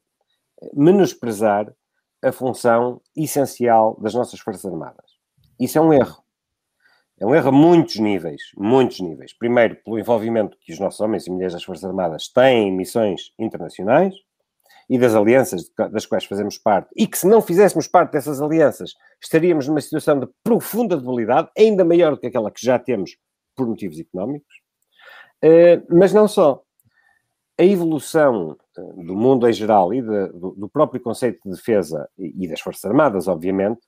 [0.74, 1.72] menosprezar
[2.22, 5.12] a função essencial das nossas Forças Armadas.
[5.60, 6.24] Isso é um erro.
[7.20, 9.34] É um erro a muitos níveis, muitos níveis.
[9.34, 13.34] Primeiro, pelo envolvimento que os nossos homens e mulheres das Forças Armadas têm em missões
[13.38, 14.16] internacionais
[14.90, 18.94] e das alianças das quais fazemos parte, e que se não fizéssemos parte dessas alianças,
[19.22, 23.18] estaríamos numa situação de profunda debilidade, ainda maior do que aquela que já temos
[23.56, 24.64] por motivos económicos.
[25.44, 26.64] Eh, mas não só.
[27.60, 32.62] A evolução eh, do mundo em geral e do próprio conceito de defesa e das
[32.62, 33.82] Forças Armadas, obviamente,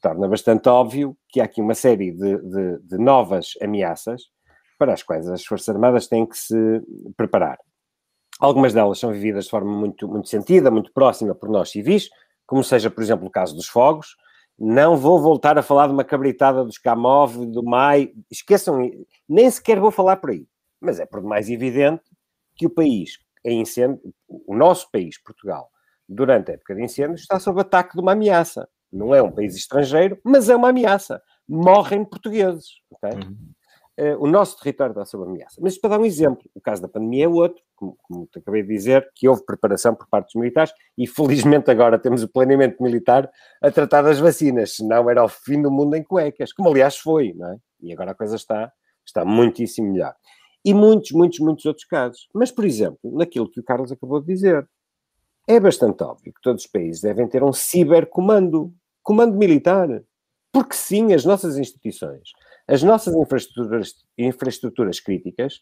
[0.00, 4.22] torna bastante óbvio que há aqui uma série de, de, de, novas ameaças
[4.78, 6.56] para as quais as Forças Armadas têm que se
[7.16, 7.58] preparar.
[8.38, 12.08] Algumas delas são vividas de forma muito, muito sentida, muito próxima por nós civis,
[12.46, 14.16] como seja, por exemplo, o caso dos fogos.
[14.58, 18.90] Não vou voltar a falar de uma cabritada dos Kamov, do MAI, esqueçam,
[19.28, 20.46] nem sequer vou falar por aí.
[20.80, 22.02] Mas é por demais evidente
[22.56, 25.70] que o país em incêndio, o nosso país, Portugal,
[26.08, 29.54] durante a época de incêndio, está sob ataque de uma ameaça não é um país
[29.54, 31.22] estrangeiro, mas é uma ameaça.
[31.48, 32.80] Morrem portugueses.
[32.90, 33.18] Okay?
[33.18, 33.36] Uhum.
[34.20, 35.60] O nosso território está sob ameaça.
[35.60, 38.62] Mas para dar um exemplo, o caso da pandemia é outro, como, como te acabei
[38.62, 42.80] de dizer, que houve preparação por parte dos militares e felizmente agora temos o planeamento
[42.80, 43.28] militar
[43.60, 47.32] a tratar das vacinas, senão era o fim do mundo em cuecas, como aliás foi,
[47.34, 47.56] não é?
[47.80, 48.72] E agora a coisa está,
[49.04, 50.14] está muitíssimo melhor.
[50.64, 52.28] E muitos, muitos, muitos outros casos.
[52.34, 54.68] Mas, por exemplo, naquilo que o Carlos acabou de dizer,
[55.46, 59.88] é bastante óbvio que todos os países devem ter um cibercomando, comando militar.
[60.52, 62.30] Porque sim, as nossas instituições,
[62.68, 65.60] as nossas infraestruturas, infraestruturas críticas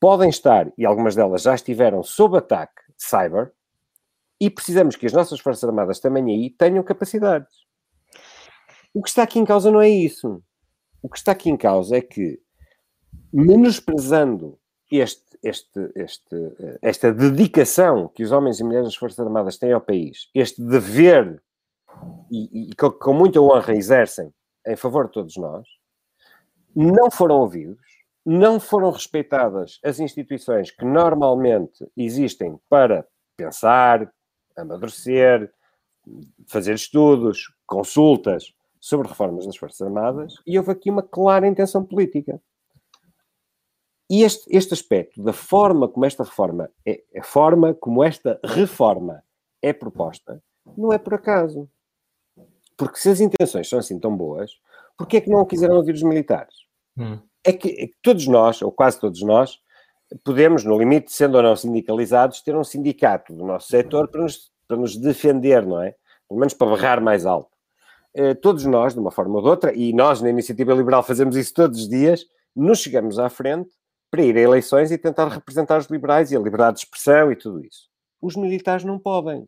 [0.00, 3.52] podem estar, e algumas delas já estiveram, sob ataque cyber,
[4.40, 7.52] e precisamos que as nossas Forças Armadas também aí tenham capacidades.
[8.94, 10.42] O que está aqui em causa não é isso.
[11.02, 12.40] O que está aqui em causa é que,
[13.32, 14.58] menosprezando
[14.90, 19.80] este este, este, esta dedicação que os homens e mulheres das Forças Armadas têm ao
[19.80, 21.40] país, este dever
[22.30, 24.32] e, e com muita honra exercem
[24.66, 25.66] em favor de todos nós,
[26.80, 27.76] não foram ouvidos,
[28.24, 33.04] não foram respeitadas as instituições que normalmente existem para
[33.36, 34.12] pensar,
[34.56, 35.52] amadurecer,
[36.46, 42.40] fazer estudos, consultas sobre reformas das Forças Armadas, e houve aqui uma clara intenção política.
[44.08, 49.24] E este, este aspecto da forma como esta reforma é, a forma como esta reforma
[49.60, 50.40] é proposta,
[50.76, 51.68] não é por acaso.
[52.76, 54.52] Porque se as intenções são assim tão boas,
[54.96, 56.67] porquê é que não quiseram ouvir os militares?
[56.98, 57.18] Hum.
[57.44, 59.58] É, que, todos nós, ou quase todos nós,
[60.24, 64.50] podemos, no limite, sendo ou não sindicalizados, ter um sindicato do nosso setor para nos,
[64.66, 65.94] para nos defender, não é?
[66.28, 67.50] Pelo menos para berrar mais alto.
[68.14, 71.36] Eh, todos nós, de uma forma ou de outra, e nós na Iniciativa Liberal fazemos
[71.36, 73.70] isso todos os dias, nos chegamos à frente
[74.10, 77.36] para ir a eleições e tentar representar os liberais e a liberdade de expressão e
[77.36, 77.88] tudo isso.
[78.20, 79.46] Os militares não podem.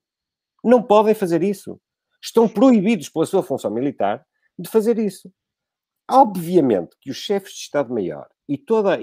[0.62, 1.80] Não podem fazer isso.
[2.22, 4.24] Estão proibidos pela sua função militar
[4.58, 5.32] de fazer isso.
[6.10, 8.98] Obviamente que os chefes de Estado-Maior e toda a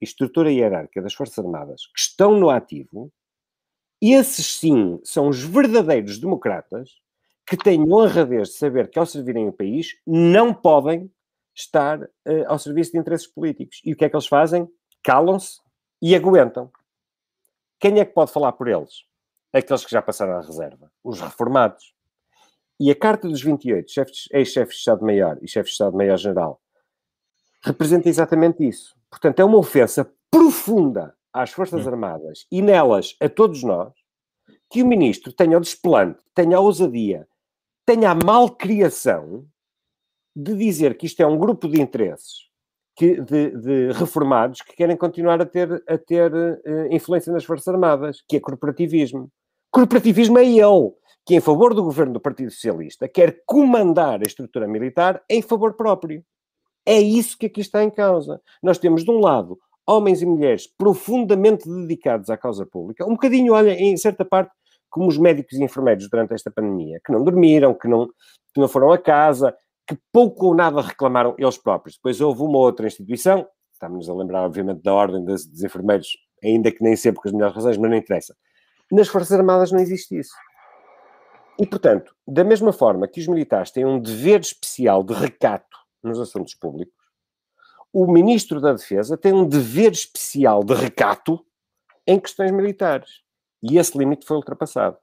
[0.00, 3.12] estrutura, hierárquica das Forças Armadas que estão no ativo,
[4.00, 6.90] esses sim são os verdadeiros democratas
[7.46, 11.10] que têm honradez de saber que ao servirem o país não podem
[11.54, 12.08] estar uh,
[12.46, 13.80] ao serviço de interesses políticos.
[13.84, 14.68] E o que é que eles fazem?
[15.04, 15.60] Calam-se
[16.00, 16.70] e aguentam.
[17.78, 19.04] Quem é que pode falar por eles?
[19.52, 21.94] Aqueles que já passaram à reserva, os reformados.
[22.82, 23.86] E a Carta dos 28,
[24.32, 26.60] ex-chefes de Estado-Maior e chefes de Estado-Maior-Geral,
[27.64, 28.96] representa exatamente isso.
[29.08, 33.92] Portanto, é uma ofensa profunda às Forças Armadas e nelas a todos nós
[34.68, 37.28] que o ministro tenha o desplante, tenha a ousadia,
[37.86, 39.46] tenha a malcriação
[40.34, 42.48] de dizer que isto é um grupo de interesses
[42.96, 47.68] que, de, de, reformados que querem continuar a ter, a ter uh, influência nas Forças
[47.68, 49.30] Armadas, que é corporativismo.
[49.70, 50.92] Corporativismo é ele,
[51.24, 55.74] que, em favor do governo do Partido Socialista, quer comandar a estrutura militar em favor
[55.74, 56.24] próprio.
[56.84, 58.40] É isso que aqui está em causa.
[58.62, 63.52] Nós temos, de um lado, homens e mulheres profundamente dedicados à causa pública, um bocadinho,
[63.54, 64.52] olha, em certa parte,
[64.90, 68.68] como os médicos e enfermeiros durante esta pandemia, que não dormiram, que não, que não
[68.68, 69.54] foram a casa,
[69.86, 71.96] que pouco ou nada reclamaram eles próprios.
[71.96, 76.08] Depois houve uma outra instituição, estamos a lembrar, obviamente, da Ordem dos, dos Enfermeiros,
[76.42, 78.34] ainda que nem sempre com as melhores razões, mas não interessa.
[78.90, 80.34] Nas Forças Armadas não existe isso.
[81.58, 86.18] E, portanto, da mesma forma que os militares têm um dever especial de recato nos
[86.18, 87.02] assuntos públicos,
[87.92, 91.44] o Ministro da Defesa tem um dever especial de recato
[92.06, 93.20] em questões militares.
[93.62, 94.96] E esse limite foi ultrapassado.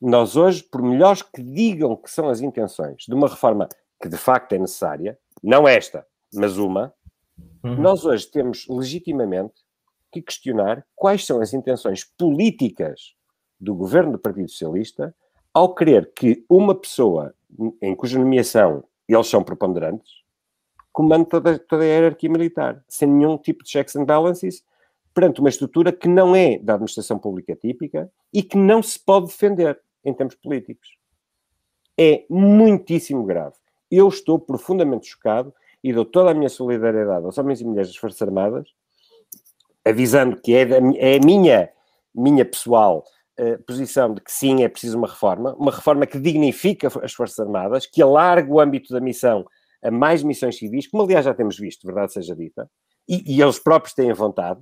[0.00, 3.68] Nós hoje, por melhores que digam que são as intenções de uma reforma
[4.00, 6.92] que de facto é necessária, não esta, mas uma,
[7.64, 7.80] uhum.
[7.80, 9.54] nós hoje temos legitimamente
[10.12, 13.14] que questionar quais são as intenções políticas
[13.58, 15.14] do governo do Partido Socialista
[15.52, 17.34] ao querer que uma pessoa
[17.82, 20.20] em cuja nomeação eles são preponderantes
[20.92, 24.62] comande toda, toda a hierarquia militar, sem nenhum tipo de checks and balances,
[25.14, 29.26] perante uma estrutura que não é da administração pública típica e que não se pode
[29.26, 30.96] defender em termos políticos.
[31.98, 33.56] É muitíssimo grave.
[33.90, 37.96] Eu estou profundamente chocado e dou toda a minha solidariedade aos homens e mulheres das
[37.96, 38.68] Forças Armadas,
[39.84, 41.70] avisando que é, é a minha,
[42.14, 43.04] minha pessoal
[43.66, 47.86] posição de que sim, é preciso uma reforma, uma reforma que dignifica as Forças Armadas,
[47.86, 49.46] que alargue o âmbito da missão
[49.82, 52.70] a mais missões civis, como aliás já temos visto, verdade seja dita,
[53.08, 54.60] e, e eles próprios têm vontade,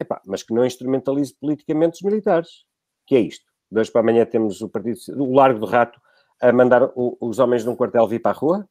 [0.00, 2.64] epá, mas que não instrumentalize politicamente os militares.
[3.06, 3.44] Que é isto?
[3.70, 6.00] De hoje para amanhã temos o partido, o Largo do Rato
[6.40, 8.68] a mandar o, os homens de um quartel vir para a rua?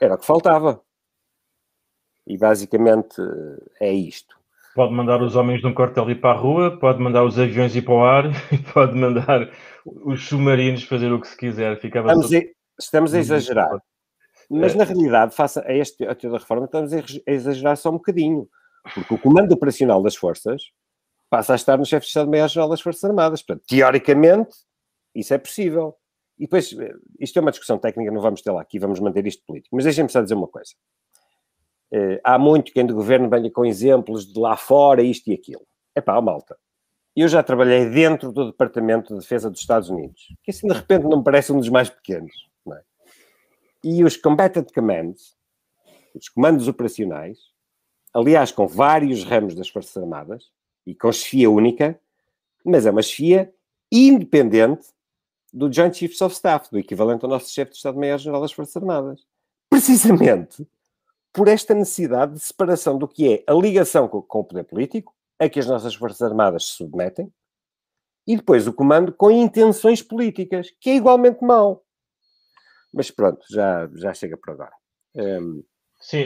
[0.00, 0.80] Era o que faltava.
[2.26, 3.20] E basicamente
[3.80, 4.39] é isto.
[4.74, 7.74] Pode mandar os homens de um quartel ir para a rua, pode mandar os aviões
[7.74, 8.24] ir para o ar,
[8.72, 9.50] pode mandar
[9.84, 11.78] os submarinos fazer o que se quiser.
[11.80, 12.40] Ficava estamos, a,
[12.78, 13.82] estamos a exagerar.
[14.48, 14.78] Mas, é.
[14.78, 18.48] na realidade, face a este a da reforma, estamos a exagerar só um bocadinho.
[18.94, 20.62] Porque o comando operacional das forças
[21.28, 23.42] passa a estar no chefe de Estado-Maior-General das Forças Armadas.
[23.42, 24.50] Portanto, teoricamente,
[25.14, 25.96] isso é possível.
[26.38, 29.26] E depois, eh, isto é uma discussão técnica, não vamos ter lá aqui, vamos manter
[29.26, 29.76] isto político.
[29.76, 30.72] Mas deixem-me só dizer uma coisa.
[31.92, 35.66] Uh, há muito quem do governo venha com exemplos de lá fora, isto e aquilo.
[35.94, 36.56] É pá, malta.
[37.16, 41.02] Eu já trabalhei dentro do Departamento de Defesa dos Estados Unidos, que assim de repente
[41.02, 42.32] não me parece um dos mais pequenos.
[42.72, 42.82] É?
[43.82, 45.36] E os Combatant Commands,
[46.14, 47.38] os comandos operacionais,
[48.14, 50.50] aliás, com vários ramos das Forças Armadas
[50.86, 51.98] e com chefia única,
[52.64, 53.52] mas é uma chefia
[53.90, 54.86] independente
[55.52, 59.26] do Joint Chiefs of Staff, do equivalente ao nosso chefe de Estado-Maior-General das Forças Armadas.
[59.68, 60.64] Precisamente
[61.32, 65.14] por esta necessidade de separação do que é a ligação com, com o poder político,
[65.38, 67.32] a que as nossas Forças Armadas se submetem,
[68.26, 71.82] e depois o comando com intenções políticas, que é igualmente mau.
[72.92, 74.72] Mas pronto, já, já chega por agora.
[75.14, 75.62] Um,
[76.02, 76.24] Sim,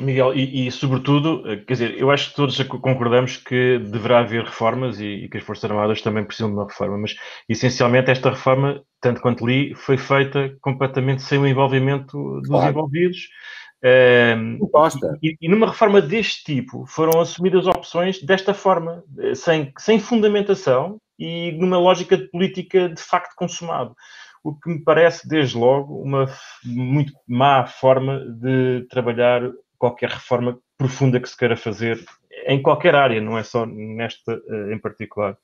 [0.00, 4.44] Miguel, e, e, sobretudo, eh, quer dizer, eu acho que todos concordamos que deverá haver
[4.44, 7.16] reformas e, e, que as Forças Armadas também precisam de uma reforma, mas
[7.48, 12.70] essencialmente esta reforma, tanto quanto li, foi feita completamente sem o envolvimento dos claro.
[12.70, 13.28] envolvidos.
[15.22, 20.98] E, e, numa reforma deste tipo foram assumidas opções desta forma, eh, sem, sem fundamentação
[21.18, 23.94] e numa lógica de política de facto consumado
[24.42, 26.26] o que me parece, desde logo, uma
[26.64, 29.42] muito má forma de trabalhar
[29.78, 32.02] qualquer reforma profunda que se queira fazer
[32.46, 35.36] em qualquer área, não é só nesta uh, em particular.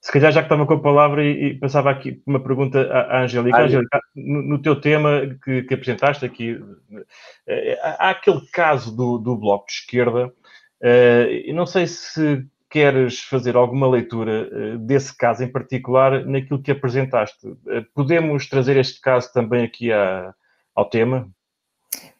[0.00, 3.18] Se calhar já que estava com a palavra e, e passava aqui uma pergunta à,
[3.18, 3.58] à Angélica.
[3.58, 7.04] Ah, Angélica, no, no, teu tema que, que apresentaste aqui, uh,
[7.82, 13.88] há aquele caso do, do Bloco de Esquerda, uh, não sei se queres fazer alguma
[13.88, 17.46] leitura uh, desse caso em particular naquilo que apresentaste.
[17.46, 20.32] Uh, podemos trazer este caso também aqui a,
[20.74, 21.28] ao tema?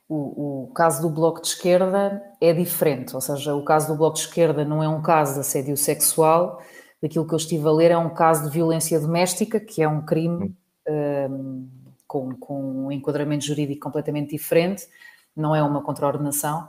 [0.07, 4.16] O, o, caso do Bloco de Esquerda é diferente, ou seja, o caso do Bloco
[4.16, 6.61] de Esquerda não é um caso de assédio sexual,
[7.01, 10.05] daquilo que eu estive a ler é um caso de violência doméstica, que é um
[10.05, 10.55] crime
[10.88, 11.68] um,
[12.07, 14.86] com, com um enquadramento jurídico completamente diferente,
[15.34, 16.68] não é uma contraordenação.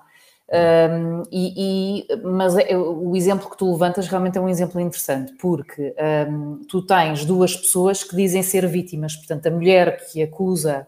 [0.53, 5.34] Um, e, e, mas é, o exemplo que tu levantas realmente é um exemplo interessante,
[5.39, 5.95] porque
[6.29, 10.88] um, tu tens duas pessoas que dizem ser vítimas, portanto, a mulher que acusa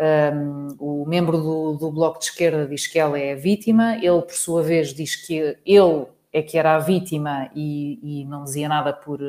[0.00, 4.22] Um, o membro do, do, Bloco de Esquerda diz que ela é a vítima, ele,
[4.22, 8.68] por sua vez, diz que ele é que era a vítima e, e não dizia
[8.68, 9.20] nada por,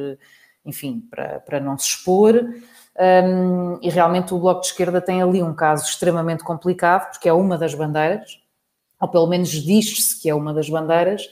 [0.66, 2.36] enfim, para, para não se expor.
[3.00, 7.34] Um, e realmente o Bloco de Esquerda tem ali um caso extremamente complicado, porque é
[7.34, 8.40] uma das bandeiras,
[9.00, 11.28] ou pelo menos diz-se que é uma das bandeiras,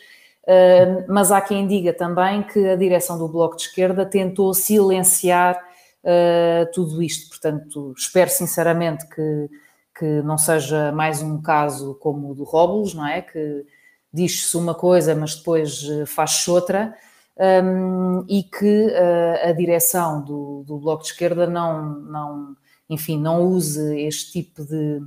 [1.08, 5.62] mas há quem diga também que a direção do Bloco de Esquerda tentou silenciar
[6.04, 7.30] uh, tudo isto.
[7.30, 9.50] Portanto, espero sinceramente que,
[9.98, 13.22] que não seja mais um caso como o do Robles, não é?
[13.22, 13.66] Que
[14.14, 16.96] diz-se uma coisa, mas depois eh, faz-se outra.
[17.42, 22.58] Um, e que uh, a direção do, do, Bloco de Esquerda não, não,
[22.90, 25.02] enfim, não use este tipo de,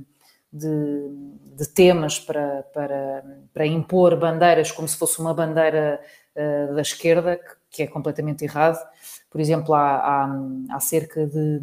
[0.51, 1.09] de,
[1.55, 3.23] de temas para, para,
[3.53, 6.01] para, impor bandeiras como se fosse uma bandeira
[6.35, 8.79] uh, da esquerda, que, que, é completamente errado.
[9.29, 10.29] Por exemplo, há, há,
[10.71, 11.59] há cerca de,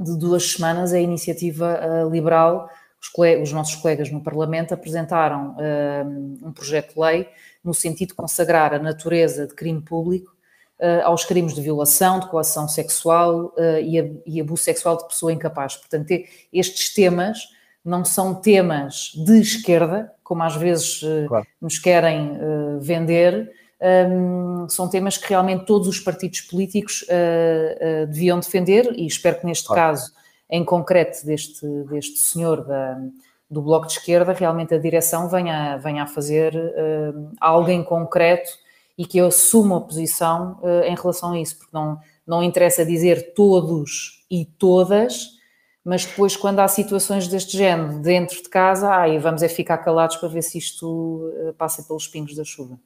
[0.00, 2.68] de, duas semanas a iniciativa uh, liberal,
[3.00, 7.28] os, colegas, os, nossos colegas no Parlamento apresentaram uh, um projeto de lei
[7.62, 10.34] no sentido de consagrar a natureza de crime público
[10.78, 15.76] uh, aos crimes de violação, de coação sexual e, e, abuso sexual de pessoa incapaz.
[15.76, 16.10] Portanto,
[16.52, 17.48] estes temas
[17.84, 21.46] não são temas de esquerda, como às vezes claro.
[21.60, 22.38] nos querem
[22.78, 29.06] vender, um, são temas que realmente todos os partidos políticos uh, uh, deviam defender e
[29.06, 29.80] espero que neste claro.
[29.80, 30.12] caso,
[30.50, 33.00] em concreto deste, deste senhor da,
[33.48, 38.50] do Bloco de Esquerda, realmente a direção venha, venha a fazer uh, algo em concreto
[38.98, 43.32] e que eu assuma a posição em relação a isso, porque não, não interessa dizer
[43.32, 45.38] todos e todas,
[45.82, 50.16] mas depois quando há situações deste género dentro de casa, aí vamos é ficar calados
[50.16, 52.78] para ver se isto passa pelos pingos da chuva.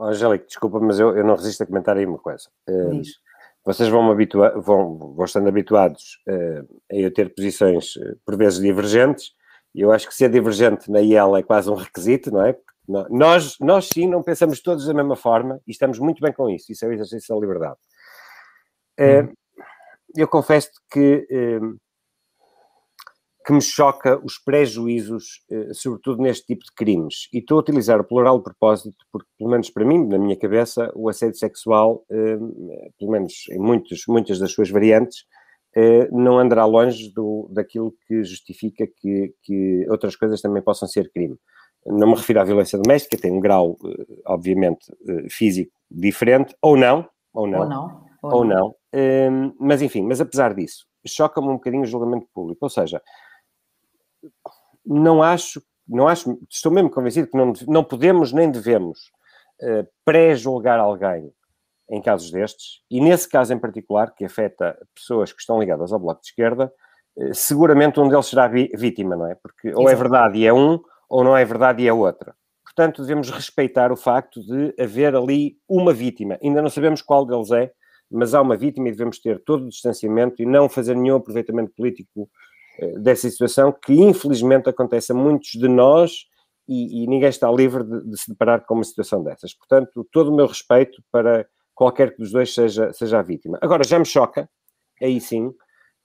[0.00, 2.48] Angélica, desculpa, mas eu, eu não resisto a comentar aí uma coisa.
[2.68, 3.02] Uh,
[3.66, 8.60] vocês vão, habitua vão, vão estando habituados uh, a eu ter posições, uh, por vezes,
[8.60, 9.32] divergentes,
[9.74, 12.56] e eu acho que ser divergente na IEL é quase um requisito, não é?
[13.10, 16.70] Nós, nós sim não pensamos todos da mesma forma e estamos muito bem com isso.
[16.70, 17.76] Isso é o exercício da liberdade.
[19.00, 19.34] Hum.
[20.16, 21.26] Eu confesso que
[23.46, 27.28] que me choca os prejuízos, eh, sobretudo neste tipo de crimes.
[27.32, 30.36] E estou a utilizar o plural de propósito, porque, pelo menos para mim, na minha
[30.36, 32.36] cabeça, o assédio sexual, eh,
[32.98, 35.24] pelo menos em muitos, muitas das suas variantes,
[35.76, 41.08] eh, não andará longe do, daquilo que justifica que, que outras coisas também possam ser
[41.12, 41.36] crime.
[41.86, 43.76] Não me refiro à violência doméstica, tem um grau,
[44.26, 44.92] obviamente,
[45.30, 48.74] físico diferente, ou não, ou não, ou não, ou, ou não.
[48.92, 49.54] não.
[49.60, 53.00] mas enfim, mas apesar disso, choca-me um bocadinho o julgamento público, ou seja,
[54.84, 59.10] não acho, não acho, estou mesmo convencido que não, não podemos nem devemos
[59.62, 61.32] uh, pré-julgar alguém
[61.88, 66.00] em casos destes, e nesse caso em particular, que afeta pessoas que estão ligadas ao
[66.00, 66.72] Bloco de Esquerda,
[67.16, 69.34] uh, seguramente um deles será vítima, não é?
[69.34, 72.34] Porque ou é verdade e é um, ou não é verdade e é outra.
[72.64, 76.38] Portanto, devemos respeitar o facto de haver ali uma vítima.
[76.42, 77.72] Ainda não sabemos qual deles é,
[78.10, 81.72] mas há uma vítima e devemos ter todo o distanciamento e não fazer nenhum aproveitamento
[81.74, 82.28] político
[82.98, 86.26] dessa situação que infelizmente acontece a muitos de nós
[86.68, 89.54] e, e ninguém está livre de, de, se deparar com uma situação dessas.
[89.54, 93.58] Portanto, todo o meu respeito para qualquer que dos dois seja, seja a vítima.
[93.60, 94.48] Agora, já me choca,
[95.00, 95.52] aí sim,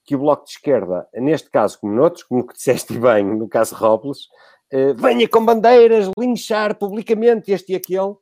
[0.04, 3.74] que o Bloco de Esquerda, neste caso como noutros, como que disseste bem no caso
[3.74, 4.28] Robles,
[4.70, 8.14] eh, venha com bandeiras, linchar publicamente este e aquele,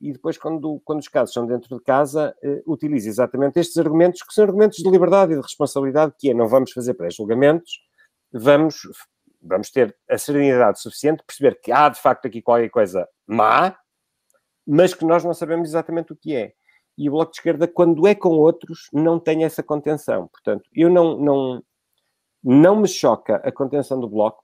[0.00, 4.22] e depois, quando, quando os casos são dentro de casa, eh, utiliza exatamente estes argumentos,
[4.22, 7.80] que são argumentos de liberdade e de responsabilidade, que é não vamos fazer pré-julgamentos,
[8.32, 8.80] vamos,
[9.42, 13.76] vamos ter a serenidade suficiente perceber que há de facto aqui qualquer coisa má,
[14.66, 16.52] mas que nós não sabemos exatamente o que é.
[16.96, 20.26] E o Bloco de Esquerda, quando é com outros, não tem essa contenção.
[20.28, 21.62] Portanto, eu não, não,
[22.42, 24.42] não me choca a contenção do Bloco,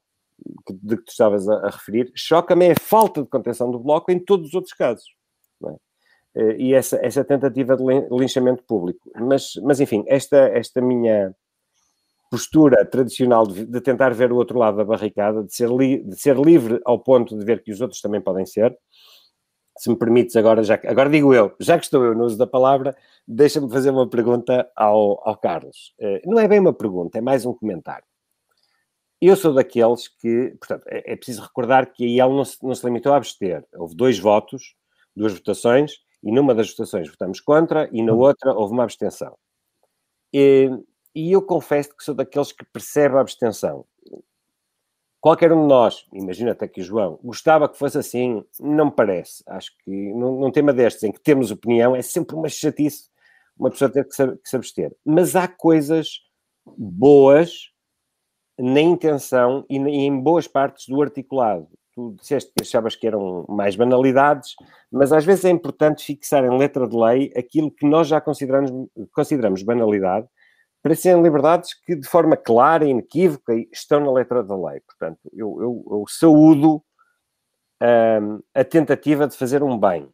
[0.68, 4.18] de que tu estavas a, a referir, choca-me a falta de contenção do Bloco em
[4.18, 5.04] todos os outros casos.
[5.66, 5.76] É?
[6.36, 9.10] Eh, e essa, essa tentativa de linchamento público.
[9.14, 11.34] Mas, mas enfim, esta, esta minha
[12.34, 16.20] postura tradicional de, de, tentar ver o outro lado da barricada, de ser, li, de
[16.20, 18.76] ser livre ao ponto de ver que os outros também podem ser.
[19.78, 22.46] Se me permites, agora, já, agora digo eu, já que estou eu no uso da
[22.46, 25.94] palavra, deixa-me fazer uma pergunta ao, ao Carlos.
[26.00, 28.04] Uh, não é bem uma pergunta, é mais um comentário.
[29.20, 32.74] Eu sou daqueles que, portanto, é, é preciso recordar que a IEL não se, não
[32.74, 33.64] se limitou a abster.
[33.76, 34.74] Houve dois votos,
[35.14, 38.18] duas votações, e numa das votações votamos contra, e na hum.
[38.18, 39.36] outra houve uma abstenção.
[40.32, 40.68] E,
[41.14, 43.84] e eu confesso que sou daqueles que percebe a abstenção.
[45.20, 48.92] Qualquer um de nós, imagina até que o João, gostava que fosse assim, não me
[48.92, 49.42] parece.
[49.46, 53.08] Acho que num, num tema destes em que temos opinião, é sempre uma chatice
[53.58, 54.94] uma pessoa ter que se, que se abster.
[55.04, 56.20] Mas há coisas
[56.76, 57.70] boas
[58.58, 61.68] na intenção e em boas partes do articulado.
[61.94, 64.54] Tu disseste que achavas que eram mais banalidades,
[64.90, 68.70] mas às vezes é importante fixar em letra de lei aquilo que nós já consideramos,
[69.12, 70.26] consideramos banalidade,
[70.84, 74.80] para serem liberdades que, de forma clara e inequívoca, estão na letra da lei.
[74.80, 76.84] Portanto, eu, eu, eu saúdo
[77.82, 80.06] um, a tentativa de fazer um bem.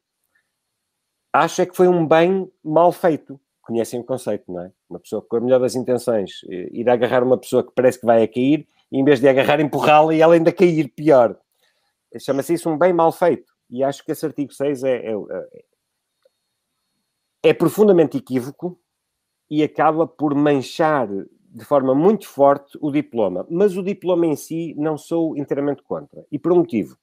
[1.33, 3.41] Acho é que foi um bem mal feito.
[3.61, 4.73] Conhecem o conceito, não é?
[4.89, 8.23] Uma pessoa com a melhor das intenções ir agarrar uma pessoa que parece que vai
[8.23, 11.37] a cair e em vez de agarrar, empurrá-la e ela ainda cair pior.
[12.17, 13.53] Chama-se isso um bem mal feito.
[13.69, 15.65] E acho que esse artigo 6 é, é, é,
[17.51, 18.80] é profundamente equívoco
[19.51, 23.47] e acaba por manchar de forma muito forte o diploma.
[23.51, 26.25] Mas o diploma em si não sou inteiramente contra.
[26.31, 26.97] E por um motivo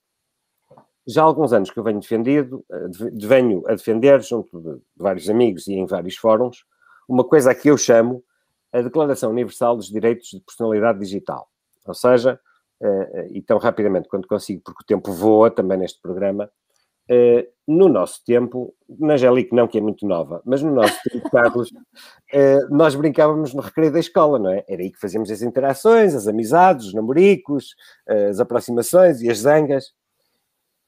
[1.07, 5.29] já há alguns anos que eu venho defendido, eh, venho a defender, junto de, vários
[5.29, 6.65] amigos e em vários fóruns,
[7.07, 8.21] uma coisa a que eu chamo
[8.73, 11.49] a Declaração Universal dos Direitos de Personalidade Digital.
[11.85, 12.37] Ou seja,
[12.81, 16.51] eh, eh, e tão rapidamente quando consigo, porque o tempo voa também neste programa,
[17.67, 21.71] no nosso tempo, na Angélica não, que é muito nova, mas no nosso tempo, Carlos,
[22.69, 24.63] nós brincávamos no recreio da escola, não é?
[24.67, 27.75] Era aí que fazíamos as interações, as amizades, os namoricos,
[28.29, 29.93] as aproximações e as zangas.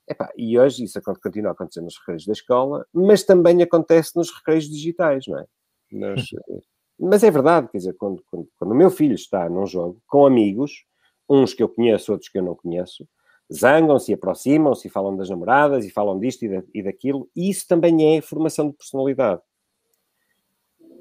[0.09, 4.31] Epá, e hoje isso continua a acontecer nos recreios da escola, mas também acontece nos
[4.31, 5.45] recreios digitais, não é?
[5.91, 6.29] Nos,
[6.99, 10.25] mas é verdade, quer dizer, quando, quando, quando, o meu filho está num jogo com
[10.25, 10.83] amigos,
[11.29, 13.07] uns que eu conheço, outros que eu não conheço,
[13.51, 18.17] zangam-se, aproximam-se, falam das namoradas e falam disto e, da, e daquilo, e isso também
[18.17, 19.41] é formação de personalidade.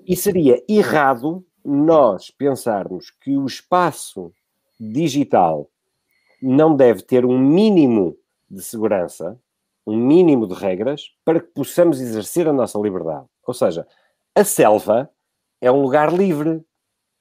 [0.06, 4.32] E seria errado nós pensarmos que o espaço
[4.80, 5.70] digital
[6.40, 8.16] não deve ter um mínimo
[8.50, 9.38] de segurança,
[9.86, 13.26] um mínimo de regras, para que possamos exercer a nossa liberdade.
[13.46, 13.86] Ou seja,
[14.34, 15.10] a selva
[15.60, 16.64] é um lugar livre,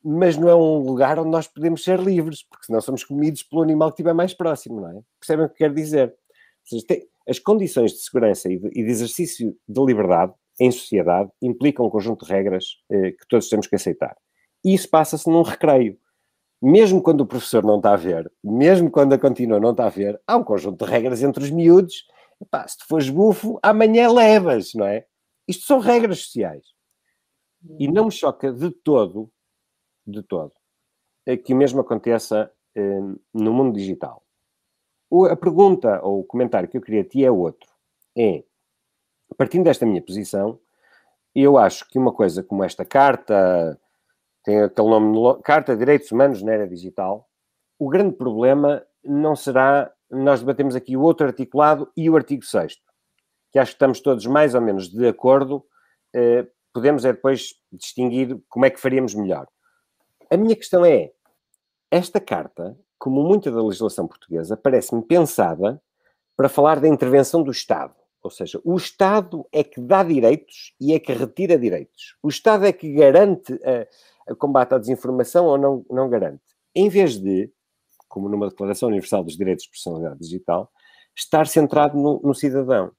[0.10, 3.62] mas não é um lugar onde nós podemos ser livres, porque senão somos comidos pelo
[3.62, 5.02] animal que estiver mais próximo, não é?
[5.20, 6.16] Percebem o que quero dizer?
[6.64, 11.30] Seja, tem, as condições de segurança e de, e de, exercício de liberdade em sociedade
[11.42, 14.16] implicam um conjunto de regras eh, que todos temos que aceitar.
[14.64, 15.98] E isso passa-se num recreio
[16.62, 19.90] mesmo quando o professor não está a ver, mesmo quando a contínua não está a
[19.90, 22.06] ver, há um conjunto de regras entre os miúdos.
[22.42, 25.06] Epá, se tu fores bufo, amanhã levas, não é?
[25.48, 26.64] Isto são regras sociais.
[27.80, 29.30] E não me choca de todo,
[30.08, 30.54] de todo,
[31.26, 33.00] é que o mesmo aconteça eh,
[33.34, 34.24] no mundo digital.
[35.10, 37.70] O, a pergunta ou o comentário que eu queria ti é outro.
[38.18, 38.44] É,
[39.38, 40.60] partindo desta minha posição,
[41.36, 43.80] eu acho que uma coisa como esta carta
[44.44, 47.30] tem aquele nome, Carta de Direitos Humanos na Era Digital.
[47.78, 52.78] O grande problema não será, nós debatemos aqui o outro articulado e o artigo 6
[53.52, 55.66] que acho que estamos todos mais ou menos de acordo,
[56.14, 59.48] eh, podemos é depois distinguir como é que faríamos melhor.
[60.30, 61.12] A minha questão é,
[61.90, 65.82] esta carta, como muita da legislação portuguesa, parece-me pensada
[66.36, 67.96] para falar da intervenção do Estado.
[68.22, 72.18] Ou seja, o Estado é que dá direitos e é que retira direitos.
[72.22, 73.58] O Estado é que garante
[74.30, 76.44] a, combate à desinformação ou não, não garante.
[76.76, 77.50] Em vez de,
[78.08, 80.70] como numa Declaração Universal dos Direitos de Personalidade Digital,
[81.16, 82.92] estar centrado no, no cidadão.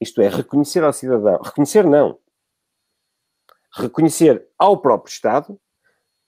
[0.00, 1.40] Isto é, reconhecer ao cidadão.
[1.42, 2.18] Reconhecer não.
[3.72, 5.58] Reconhecer ao próprio Estado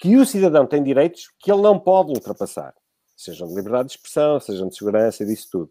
[0.00, 2.74] que o cidadão tem direitos que ele não pode ultrapassar.
[3.14, 5.70] Sejam de liberdade de expressão, sejam de segurança, disso tudo.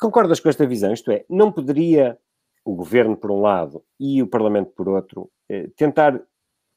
[0.00, 0.92] Concordas com esta visão?
[0.92, 2.18] Isto é, não poderia
[2.64, 6.20] o governo, por um lado, e o Parlamento, por outro, eh, tentar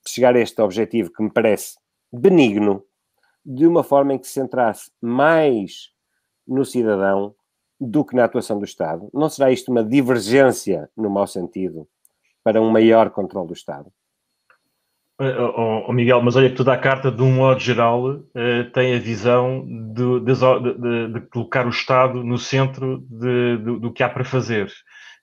[0.07, 1.77] chegar a este objetivo que me parece
[2.11, 2.85] benigno,
[3.43, 5.89] de uma forma em que se centrasse mais
[6.47, 7.35] no cidadão
[7.79, 9.09] do que na atuação do Estado?
[9.11, 11.87] Não será isto uma divergência, no mau sentido,
[12.43, 13.91] para um maior controle do Estado?
[15.19, 18.95] Oh, oh, Miguel, mas olha que toda a carta, de um modo geral, uh, tem
[18.95, 24.25] a visão de, de, de, de, colocar o Estado no centro do que há para
[24.25, 24.71] fazer.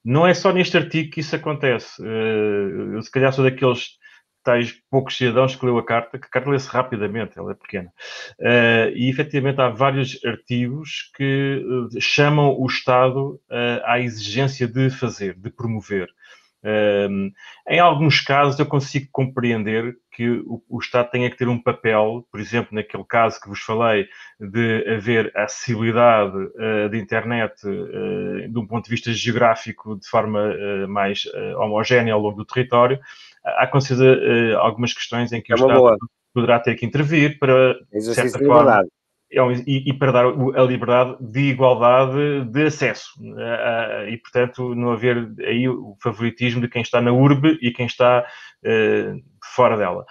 [0.05, 2.01] Não é só neste artigo que isso acontece.
[2.01, 3.99] Uh, eu, se calhar, sou daqueles
[4.45, 7.93] tais poucos cidadãos que leu a carta, que a carta lê-se rapidamente, ela é pequena.
[8.39, 11.63] Uh, e efetivamente há vários artigos que
[11.99, 13.41] chamam o Estado
[13.85, 16.09] à exigência de fazer, de promover.
[17.69, 22.27] Em alguns casos eu consigo compreender que o, o, Estado tenha que ter um papel,
[22.31, 24.07] por exemplo, naquele caso que vos falei,
[24.39, 26.37] de haver acessibilidade
[26.91, 30.55] de internet de um ponto de vista geográfico de forma
[30.87, 31.23] mais
[31.57, 33.01] homogénea ao longo do território,
[33.45, 35.97] há com certeza uh, algumas questões em que é o Estado boa.
[36.33, 38.89] poderá ter que intervir para, de certa forma, um,
[39.31, 43.13] e, e, para dar a liberdade de igualdade de acesso.
[44.09, 48.27] E, portanto, não haver aí o favoritismo de quem está na urbe e quem está
[48.65, 49.23] uh,
[49.55, 50.05] fora dela.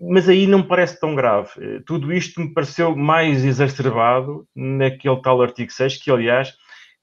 [0.00, 1.50] mas aí não me parece tão grave.
[1.58, 6.54] Eh, tudo isto me pareceu mais exacerbado naquele tal artigo 6, que, aliás,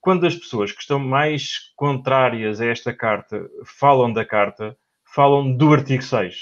[0.02, 4.76] quando as pessoas que estão mais contrárias a esta carta falam da carta,
[5.14, 6.36] falam do artigo 6.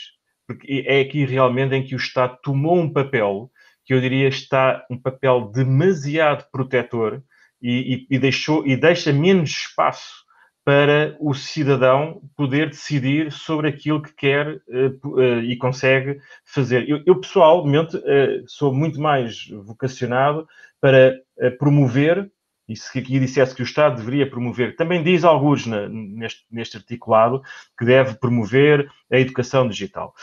[0.47, 3.51] Porque é aqui realmente em que o Estado tomou um papel
[3.85, 7.21] que eu diria está um papel demasiado protetor
[7.61, 10.25] e, e, e deixou, e deixa menos espaço
[10.65, 16.89] para o cidadão poder decidir sobre aquilo que quer uh, uh, e consegue fazer.
[16.89, 20.47] Eu, eu pessoalmente, uh, sou muito mais vocacionado
[20.81, 21.19] para
[21.59, 22.31] promover,
[22.67, 26.77] e se aqui dissesse que o Estado deveria promover, também diz alguns na, neste, neste
[26.77, 27.41] articulado,
[27.77, 30.13] que deve promover a educação digital.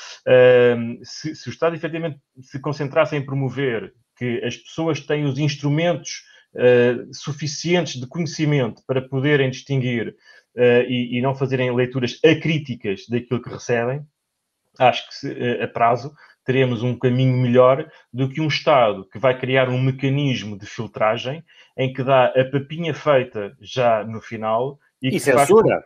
[1.05, 6.25] Se, se o Estado efetivamente se concentrasse em promover que as pessoas têm os instrumentos
[6.55, 10.11] uh, suficientes de conhecimento para poderem distinguir
[10.57, 14.07] uh, e, e, não fazerem leituras acríticas daquilo que recebem,
[14.79, 16.15] acho que se, uh, a prazo
[16.45, 21.45] teremos um caminho melhor do que um Estado que vai criar um mecanismo de filtragem
[21.77, 25.77] em que dá a papinha feita já no final e, e censura.
[25.77, 25.85] Faz...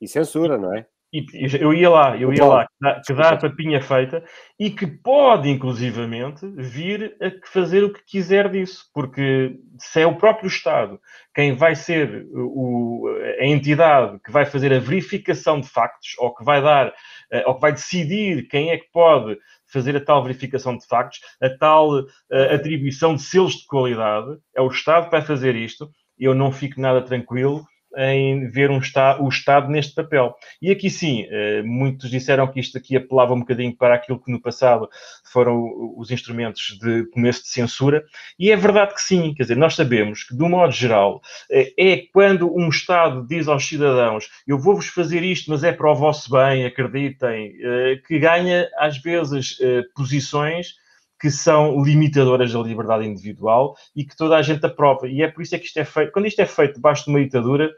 [0.00, 0.86] E censura, não é?
[1.10, 1.24] E,
[1.58, 2.66] eu ia lá, eu ia lá,
[3.06, 4.22] que dá, a papinha feita
[4.60, 10.16] e que pode, inclusivamente, vir a fazer o que quiser disso, porque se é o
[10.16, 11.00] próprio Estado
[11.34, 13.08] quem vai ser o,
[13.40, 16.92] a entidade que vai fazer a verificação de factos ou que vai dar,
[17.32, 19.38] eh, ou que vai decidir quem é que pode
[19.70, 24.60] fazer a tal verificação de factos, a tal a, atribuição de selos de qualidade, é
[24.60, 27.64] o Estado que vai fazer isto, eu não fico nada tranquilo
[27.96, 30.34] em ver um está, o Estado neste papel.
[30.60, 34.30] E aqui sim, eh, muitos disseram que isto aqui apelava um bocadinho para aquilo que
[34.30, 34.88] no passado
[35.24, 38.04] foram os instrumentos de começo de censura,
[38.38, 41.20] e é verdade que sim, quer dizer, nós sabemos que, do modo geral,
[41.50, 45.90] eh, é quando um Estado diz aos cidadãos eu vou-vos fazer isto, mas é para
[45.90, 49.58] o vosso bem, acreditem, eh, que ganha às vezes
[49.94, 50.74] posições
[51.20, 55.08] que são limitadoras da liberdade individual e que toda a gente aprova.
[55.08, 56.12] E é por isso é que isto é feito.
[56.12, 57.70] Quando isto é feito debaixo de uma ditadura,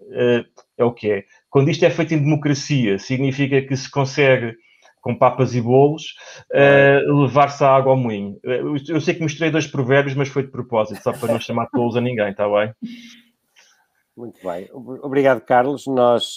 [0.00, 0.44] uh,
[0.76, 1.24] é o que é.
[1.48, 4.54] Quando isto é feito em democracia, significa que se consegue,
[5.00, 6.14] com papas e bolos,
[6.52, 8.38] uh, levar-se a água ao moinho.
[8.88, 11.96] Eu sei que mostrei dois provérbios, mas foi de propósito, só para não chamar tolos
[11.96, 12.72] a ninguém, está bem?
[14.14, 14.68] Muito bem.
[14.72, 15.86] Obrigado, Carlos.
[15.86, 16.36] Nós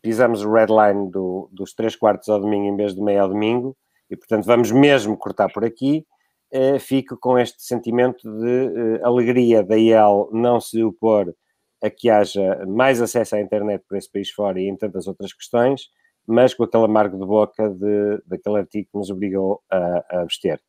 [0.00, 3.28] pisamos o red line do, dos três quartos ao domingo em vez de meio ao
[3.28, 3.76] domingo
[4.12, 6.06] e, portanto, vamos mesmo cortar por aqui.
[6.52, 11.34] Uh, fico com este sentimento de uh, alegria da IEL não se opor
[11.82, 15.32] a que haja mais acesso à internet por esse país fora e em tantas outras
[15.32, 15.86] questões,
[16.26, 20.60] mas com aquele amargo de boca de, daquele artigo que nos obrigou a, a abster.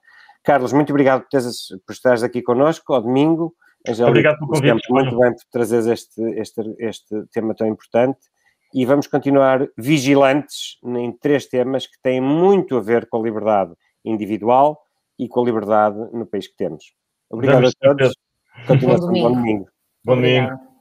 [0.41, 3.53] Carlos, muito obrigado por, teres, por estares aqui connosco ao domingo.
[3.85, 4.89] Angélica, obrigado pelo convite.
[4.89, 8.19] Muito bem por trazeres este, este, este tema tão importante
[8.73, 13.73] e vamos continuar vigilantes em três temas que têm muito a ver com a liberdade
[14.03, 14.81] individual
[15.17, 16.93] e com a liberdade no país que temos.
[17.29, 18.15] Obrigado vamos a todos.
[18.67, 19.67] Continuação bom domingo.
[20.03, 20.72] Bom domingo.